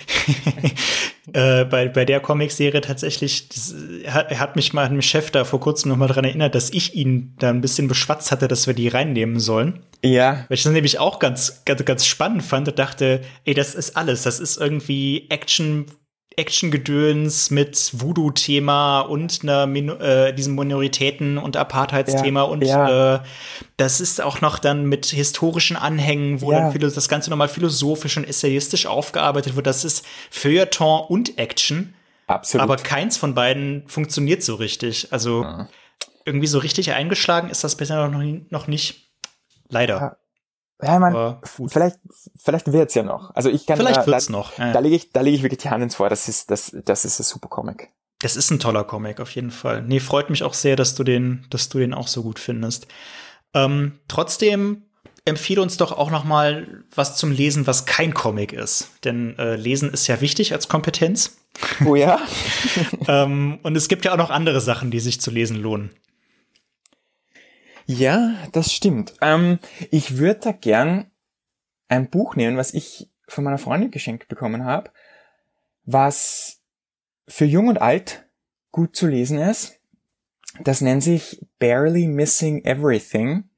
[1.33, 5.59] äh, bei, bei der Comicserie tatsächlich, das, er hat mich mal ein Chef da vor
[5.59, 8.73] kurzem noch mal dran erinnert, dass ich ihn da ein bisschen beschwatzt hatte, dass wir
[8.73, 9.81] die reinnehmen sollen.
[10.03, 10.45] Ja.
[10.47, 13.95] Weil ich das nämlich auch ganz, ganz, ganz spannend fand und dachte, ey, das ist
[13.95, 14.23] alles.
[14.23, 15.85] Das ist irgendwie Action
[16.37, 23.15] Action-Gedöns mit Voodoo-Thema und einer Min äh, diesem Minoritäten- und Apartheidsthema ja, und ja.
[23.15, 23.19] Äh,
[23.77, 26.69] das ist auch noch dann mit historischen Anhängen, wo ja.
[26.69, 29.67] dann das Ganze nochmal philosophisch und essayistisch aufgearbeitet wird.
[29.67, 31.93] Das ist Feuilleton und Action.
[32.27, 32.63] Absolut.
[32.63, 35.11] Aber keins von beiden funktioniert so richtig.
[35.11, 35.45] Also
[36.25, 39.09] irgendwie so richtig eingeschlagen ist das bisher noch, noch nicht.
[39.69, 40.17] Leider.
[40.81, 41.99] Ja, man, vielleicht,
[42.35, 43.35] vielleicht wird's ja noch.
[43.35, 44.57] Also ich kann, vielleicht da, wird's da, noch.
[44.57, 44.71] Ja.
[44.73, 46.09] Da lege ich, da lege ich wirklich die Hand ins Feuer.
[46.09, 47.89] Das ist, das, das ist ein super Comic.
[48.19, 49.81] Das ist ein toller Comic auf jeden Fall.
[49.81, 52.87] Nee, freut mich auch sehr, dass du den, dass du den auch so gut findest.
[53.53, 54.83] Ähm, trotzdem
[55.25, 58.89] empfehle uns doch auch noch mal was zum Lesen, was kein Comic ist.
[59.03, 61.37] Denn äh, Lesen ist ja wichtig als Kompetenz.
[61.85, 62.19] Oh ja.
[63.07, 65.91] ähm, und es gibt ja auch noch andere Sachen, die sich zu lesen lohnen.
[67.91, 69.15] Ja, das stimmt.
[69.19, 71.11] Ähm, ich würde da gern
[71.89, 74.91] ein Buch nehmen, was ich von meiner Freundin geschenkt bekommen habe,
[75.83, 76.61] was
[77.27, 78.25] für jung und alt
[78.71, 79.77] gut zu lesen ist.
[80.63, 83.49] Das nennt sich Barely Missing Everything.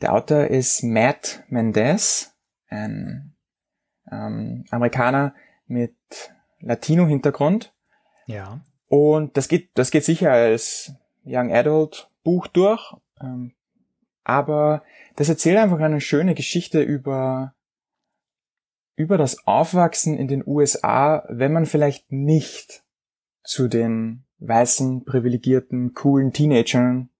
[0.00, 2.32] Der Autor ist Matt Mendez,
[2.68, 3.34] ein
[4.10, 5.34] ähm, Amerikaner
[5.66, 5.96] mit
[6.60, 7.72] Latino-Hintergrund.
[8.26, 8.60] Ja.
[8.88, 10.92] Und das geht, das geht sicher als
[11.24, 12.94] Young Adult Buch durch.
[13.20, 13.52] Ähm,
[14.24, 14.82] aber
[15.16, 17.54] das erzählt einfach eine schöne Geschichte über,
[18.96, 22.82] über das Aufwachsen in den USA, wenn man vielleicht nicht
[23.44, 27.10] zu den weißen, privilegierten, coolen Teenagern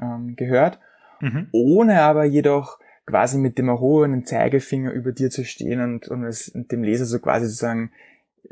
[0.00, 0.78] ähm, gehört,
[1.20, 1.48] mhm.
[1.52, 6.48] ohne aber jedoch quasi mit dem erhobenen Zeigefinger über dir zu stehen und, und, es,
[6.48, 7.92] und dem Leser so quasi zu sagen,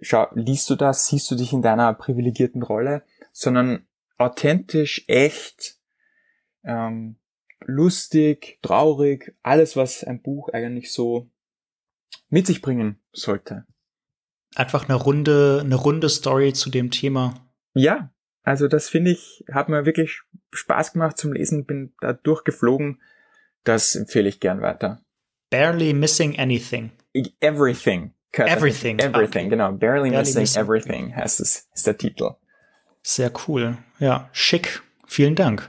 [0.00, 3.86] schau, liest du das, siehst du dich in deiner privilegierten Rolle, sondern
[4.18, 5.76] authentisch, echt,
[6.64, 7.16] ähm,
[7.64, 11.30] lustig, traurig, alles, was ein Buch eigentlich so
[12.28, 13.66] mit sich bringen sollte.
[14.54, 17.34] Einfach eine runde, eine runde Story zu dem Thema.
[17.74, 23.00] Ja, also das finde ich, hat mir wirklich Spaß gemacht zum Lesen, bin da durchgeflogen.
[23.64, 25.02] Das empfehle ich gern weiter.
[25.50, 26.90] Barely Missing Anything.
[27.40, 28.12] Everything.
[28.32, 28.98] Everything.
[28.98, 29.48] Everything, okay.
[29.48, 29.72] genau.
[29.72, 32.30] Barely, Barely missing, missing, Everything heißt es, ist der Titel.
[33.02, 33.78] Sehr cool.
[33.98, 34.82] Ja, schick.
[35.06, 35.68] Vielen Dank.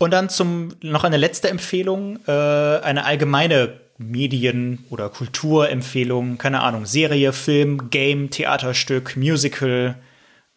[0.00, 6.86] Und dann zum noch eine letzte Empfehlung, äh, eine allgemeine Medien- oder Kulturempfehlung, keine Ahnung,
[6.86, 9.96] Serie, Film, Game, Theaterstück, Musical,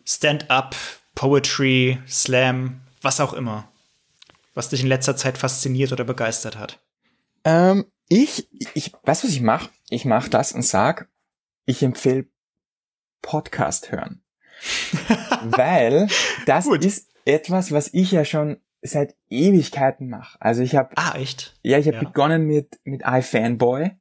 [0.05, 0.77] Stand-up,
[1.13, 3.67] Poetry, Slam, was auch immer.
[4.53, 6.79] Was dich in letzter Zeit fasziniert oder begeistert hat.
[7.43, 9.69] Ähm, ich, ich, weißt du, was ich mache?
[9.89, 11.09] Ich mache das und sag,
[11.65, 12.27] ich empfehle
[13.21, 14.23] Podcast hören.
[15.43, 16.07] Weil
[16.45, 16.85] das Gut.
[16.85, 20.39] ist etwas, was ich ja schon seit Ewigkeiten mache.
[20.41, 21.57] Also ich habe Ah, echt?
[21.61, 22.03] Ja, ich habe ja.
[22.03, 23.91] begonnen mit mit iFanboy.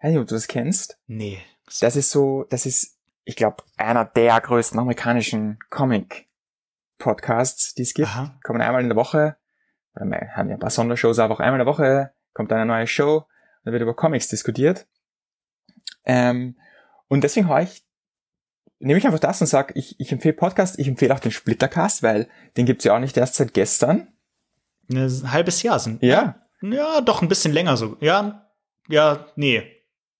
[0.00, 0.98] Weiß nicht, ob du das kennst.
[1.06, 1.38] Nee.
[1.80, 6.28] Das ist so, das ist, ich glaube, einer der größten amerikanischen Comic
[6.98, 8.08] Podcasts, die es gibt.
[8.08, 8.38] Aha.
[8.42, 9.36] Kommen einmal in der Woche,
[9.94, 12.66] oder wir haben ja ein paar Sondershows, aber auch einmal in der Woche kommt eine
[12.66, 13.24] neue Show,
[13.64, 14.86] da wird über Comics diskutiert.
[16.04, 16.58] Ähm,
[17.08, 17.84] und deswegen habe ich
[18.80, 22.02] nehme ich einfach das und sage, ich, ich empfehle Podcast, ich empfehle auch den Splittercast,
[22.02, 24.08] weil den gibt's ja auch nicht erst seit gestern.
[24.92, 26.02] Ein halbes Jahr sind.
[26.02, 26.36] Ja.
[26.62, 27.96] Ja, doch ein bisschen länger so.
[28.00, 28.50] Ja,
[28.88, 29.70] ja, nee.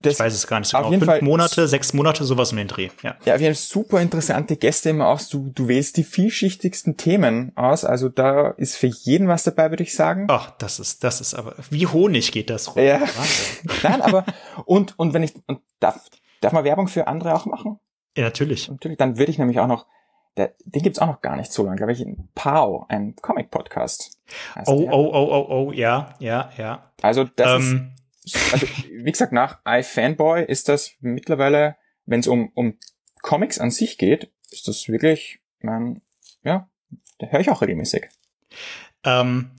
[0.05, 0.91] Das ich weiß es gar nicht so genau.
[0.91, 2.91] Fünf Fall, Monate, sechs Monate, sowas um den Dreh.
[3.03, 5.31] Ja, ja wir haben super interessante Gäste immer aus.
[5.31, 7.87] Du, du wählst die vielschichtigsten Themen aus.
[7.87, 10.27] Also da ist für jeden was dabei, würde ich sagen.
[10.29, 12.83] Ach, das ist, das ist aber, wie Honig geht das rum.
[12.83, 13.01] Ja.
[13.83, 14.27] Nein, aber,
[14.67, 15.99] und, und wenn ich, und darf,
[16.43, 17.79] darf man Werbung für andere auch machen?
[18.15, 18.69] Ja, natürlich.
[18.69, 19.87] Natürlich, dann würde ich nämlich auch noch,
[20.37, 22.05] der, den gibt's auch noch gar nicht so lange, glaube ich,
[22.35, 24.19] Pau, ein Comic-Podcast.
[24.67, 26.93] Oh, oh, oh, oh, oh, ja, ja, ja.
[27.03, 27.93] Also das ähm.
[28.25, 31.77] ist, also wie gesagt, nach iFanboy ist das mittlerweile,
[32.07, 32.79] wenn es um, um
[33.23, 36.01] Comics an sich geht, ist das wirklich, man,
[36.43, 36.69] ja,
[37.19, 38.09] da höre ich auch regelmäßig.
[39.05, 39.51] Ähm,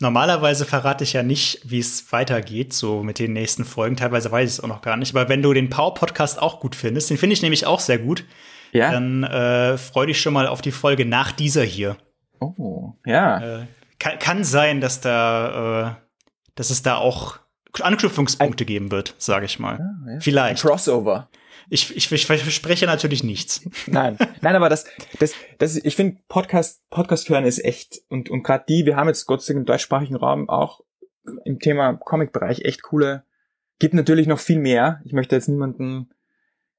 [0.00, 3.96] Normalerweise verrate ich ja nicht, wie es weitergeht, so mit den nächsten Folgen.
[3.96, 5.14] Teilweise weiß ich es auch noch gar nicht.
[5.14, 7.98] Aber wenn du den Power Podcast auch gut findest, den finde ich nämlich auch sehr
[7.98, 8.24] gut.
[8.72, 8.92] Ja?
[8.92, 11.96] dann äh, freu dich schon mal auf die Folge nach dieser hier.
[12.40, 13.60] Oh, ja.
[13.60, 13.66] Äh,
[13.98, 17.38] kann, kann sein, dass da, äh, dass es da auch
[17.80, 19.78] Anknüpfungspunkte Ein geben wird, sage ich mal.
[19.78, 20.20] Ja, ja.
[20.20, 20.64] Vielleicht.
[20.64, 21.28] Ein Crossover.
[21.70, 23.68] Ich, ich, ich verspreche natürlich nichts.
[23.86, 24.86] Nein, nein, aber das,
[25.18, 29.08] das, das, ich finde Podcast, Podcast hören ist echt und und gerade die, wir haben
[29.08, 30.80] jetzt Gott sei Dank im deutschsprachigen Raum auch
[31.44, 33.24] im Thema Comic-Bereich echt coole.
[33.78, 35.02] Gibt natürlich noch viel mehr.
[35.04, 36.08] Ich möchte jetzt niemanden,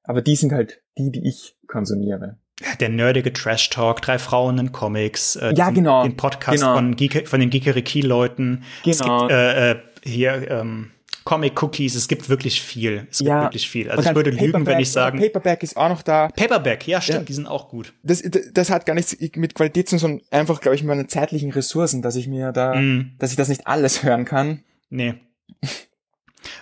[0.02, 2.38] aber die sind halt die, die ich konsumiere.
[2.78, 6.74] Der nerdige Trash Talk, drei Frauen in Comics, äh, ja genau, den Podcast genau.
[6.74, 8.64] von, Geek, von den Geekeriki-Leuten.
[8.84, 8.90] Genau.
[8.90, 10.90] Es gibt äh, äh, hier ähm,
[11.24, 13.06] Comic Cookies, es gibt wirklich viel.
[13.10, 13.42] Es gibt ja.
[13.42, 13.90] wirklich viel.
[13.90, 15.20] Also ich würde Paperback, lügen, wenn ich sagen.
[15.20, 16.28] Paperback ist auch noch da.
[16.28, 17.24] Paperback, ja, stimmt, ja.
[17.24, 17.92] die sind auch gut.
[18.02, 18.22] Das,
[18.52, 22.02] das hat gar nichts mit Qualität zu tun, sondern einfach, glaube ich, meine zeitlichen Ressourcen,
[22.02, 23.16] dass ich mir da, mm.
[23.18, 24.64] dass ich das nicht alles hören kann.
[24.88, 25.14] Nee.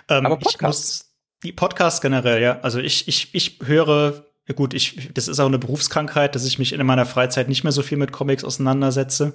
[0.09, 1.08] ähm, Aber Podcasts.
[1.43, 2.59] Die Podcasts generell, ja.
[2.61, 4.25] Also ich, ich, ich höre,
[4.55, 7.71] gut, ich, das ist auch eine Berufskrankheit, dass ich mich in meiner Freizeit nicht mehr
[7.71, 9.33] so viel mit Comics auseinandersetze.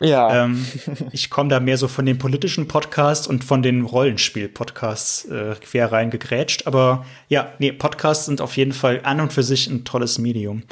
[0.00, 0.44] Ja.
[0.44, 0.66] Ähm,
[1.12, 5.92] ich komme da mehr so von den politischen Podcasts und von den Rollenspiel-Podcasts äh, quer
[5.92, 6.66] reingegrätscht.
[6.66, 10.64] Aber ja, nee, Podcasts sind auf jeden Fall an und für sich ein tolles Medium.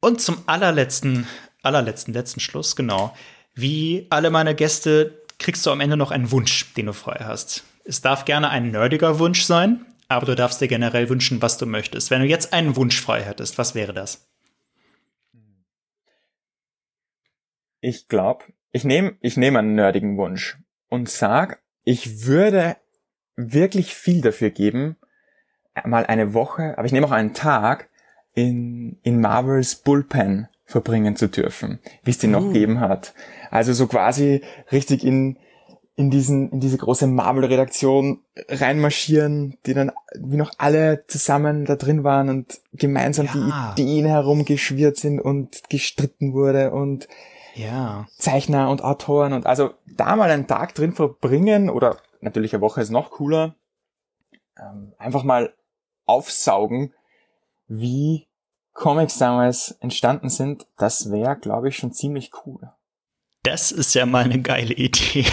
[0.00, 1.26] Und zum allerletzten,
[1.62, 3.16] allerletzten, letzten Schluss, genau.
[3.54, 7.64] Wie alle meine Gäste kriegst du am Ende noch einen Wunsch, den du frei hast.
[7.84, 11.66] Es darf gerne ein nerdiger Wunsch sein, aber du darfst dir generell wünschen, was du
[11.66, 12.10] möchtest.
[12.10, 14.28] Wenn du jetzt einen Wunsch frei hättest, was wäre das?
[17.80, 22.76] Ich glaube, ich nehme ich nehm einen nerdigen Wunsch und sag, ich würde
[23.36, 24.96] wirklich viel dafür geben,
[25.84, 27.90] mal eine Woche, aber ich nehme auch einen Tag
[28.34, 32.40] in, in Marvels Bullpen verbringen zu dürfen, wie es den uh.
[32.40, 33.14] noch gegeben hat.
[33.50, 34.42] Also so quasi
[34.72, 35.38] richtig in,
[35.96, 42.04] in diesen, in diese große Marvel-Redaktion reinmarschieren, die dann wie noch alle zusammen da drin
[42.04, 43.74] waren und gemeinsam ja.
[43.76, 47.08] die Ideen herumgeschwirrt sind und gestritten wurde und
[47.54, 48.06] ja.
[48.18, 52.82] Zeichner und Autoren und also da mal einen Tag drin verbringen oder natürlich eine Woche
[52.82, 53.54] ist noch cooler,
[54.58, 55.54] ähm, einfach mal
[56.04, 56.92] aufsaugen,
[57.68, 58.26] wie
[58.74, 62.70] Comics damals entstanden sind, das wäre, glaube ich, schon ziemlich cool.
[63.46, 65.24] Das ist ja mal eine geile Idee.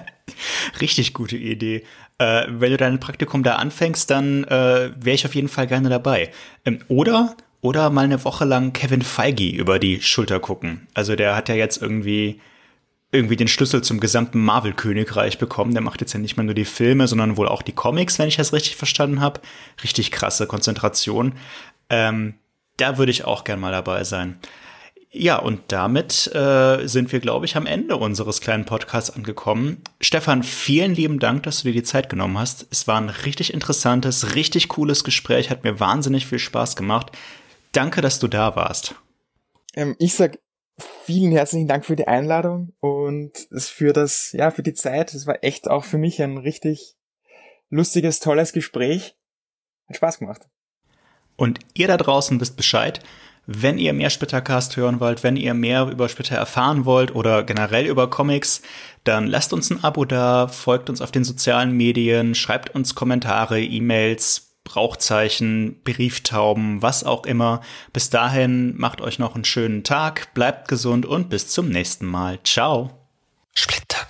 [0.80, 1.84] Richtig gute Idee.
[2.16, 5.90] Äh, wenn du dein Praktikum da anfängst, dann äh, wäre ich auf jeden Fall gerne
[5.90, 6.30] dabei.
[6.64, 10.86] Ähm, oder oder mal eine Woche lang Kevin Feige über die Schulter gucken.
[10.94, 12.40] Also der hat ja jetzt irgendwie
[13.12, 15.74] irgendwie den Schlüssel zum gesamten Marvel-Königreich bekommen.
[15.74, 18.28] Der macht jetzt ja nicht mehr nur die Filme, sondern wohl auch die Comics, wenn
[18.28, 19.42] ich das richtig verstanden habe.
[19.82, 21.34] Richtig krasse Konzentration.
[21.90, 22.36] Ähm,
[22.78, 24.38] da würde ich auch gern mal dabei sein.
[25.16, 29.80] Ja, und damit äh, sind wir, glaube ich, am Ende unseres kleinen Podcasts angekommen.
[30.00, 32.66] Stefan, vielen lieben Dank, dass du dir die Zeit genommen hast.
[32.72, 37.12] Es war ein richtig interessantes, richtig cooles Gespräch, hat mir wahnsinnig viel Spaß gemacht.
[37.70, 38.96] Danke, dass du da warst.
[39.74, 40.40] Ähm, ich sag
[41.04, 45.14] vielen herzlichen Dank für die Einladung und für das, ja, für die Zeit.
[45.14, 46.96] Es war echt auch für mich ein richtig
[47.70, 49.14] lustiges, tolles Gespräch.
[49.88, 50.48] Hat Spaß gemacht.
[51.36, 53.00] Und ihr da draußen wisst Bescheid.
[53.46, 57.86] Wenn ihr mehr Splittercast hören wollt, wenn ihr mehr über Splitter erfahren wollt oder generell
[57.86, 58.62] über Comics,
[59.04, 63.60] dann lasst uns ein Abo da, folgt uns auf den sozialen Medien, schreibt uns Kommentare,
[63.60, 67.60] E-Mails, Brauchzeichen, Brieftauben, was auch immer.
[67.92, 72.38] Bis dahin macht euch noch einen schönen Tag, bleibt gesund und bis zum nächsten Mal.
[72.44, 72.98] Ciao.
[73.54, 74.04] Splitter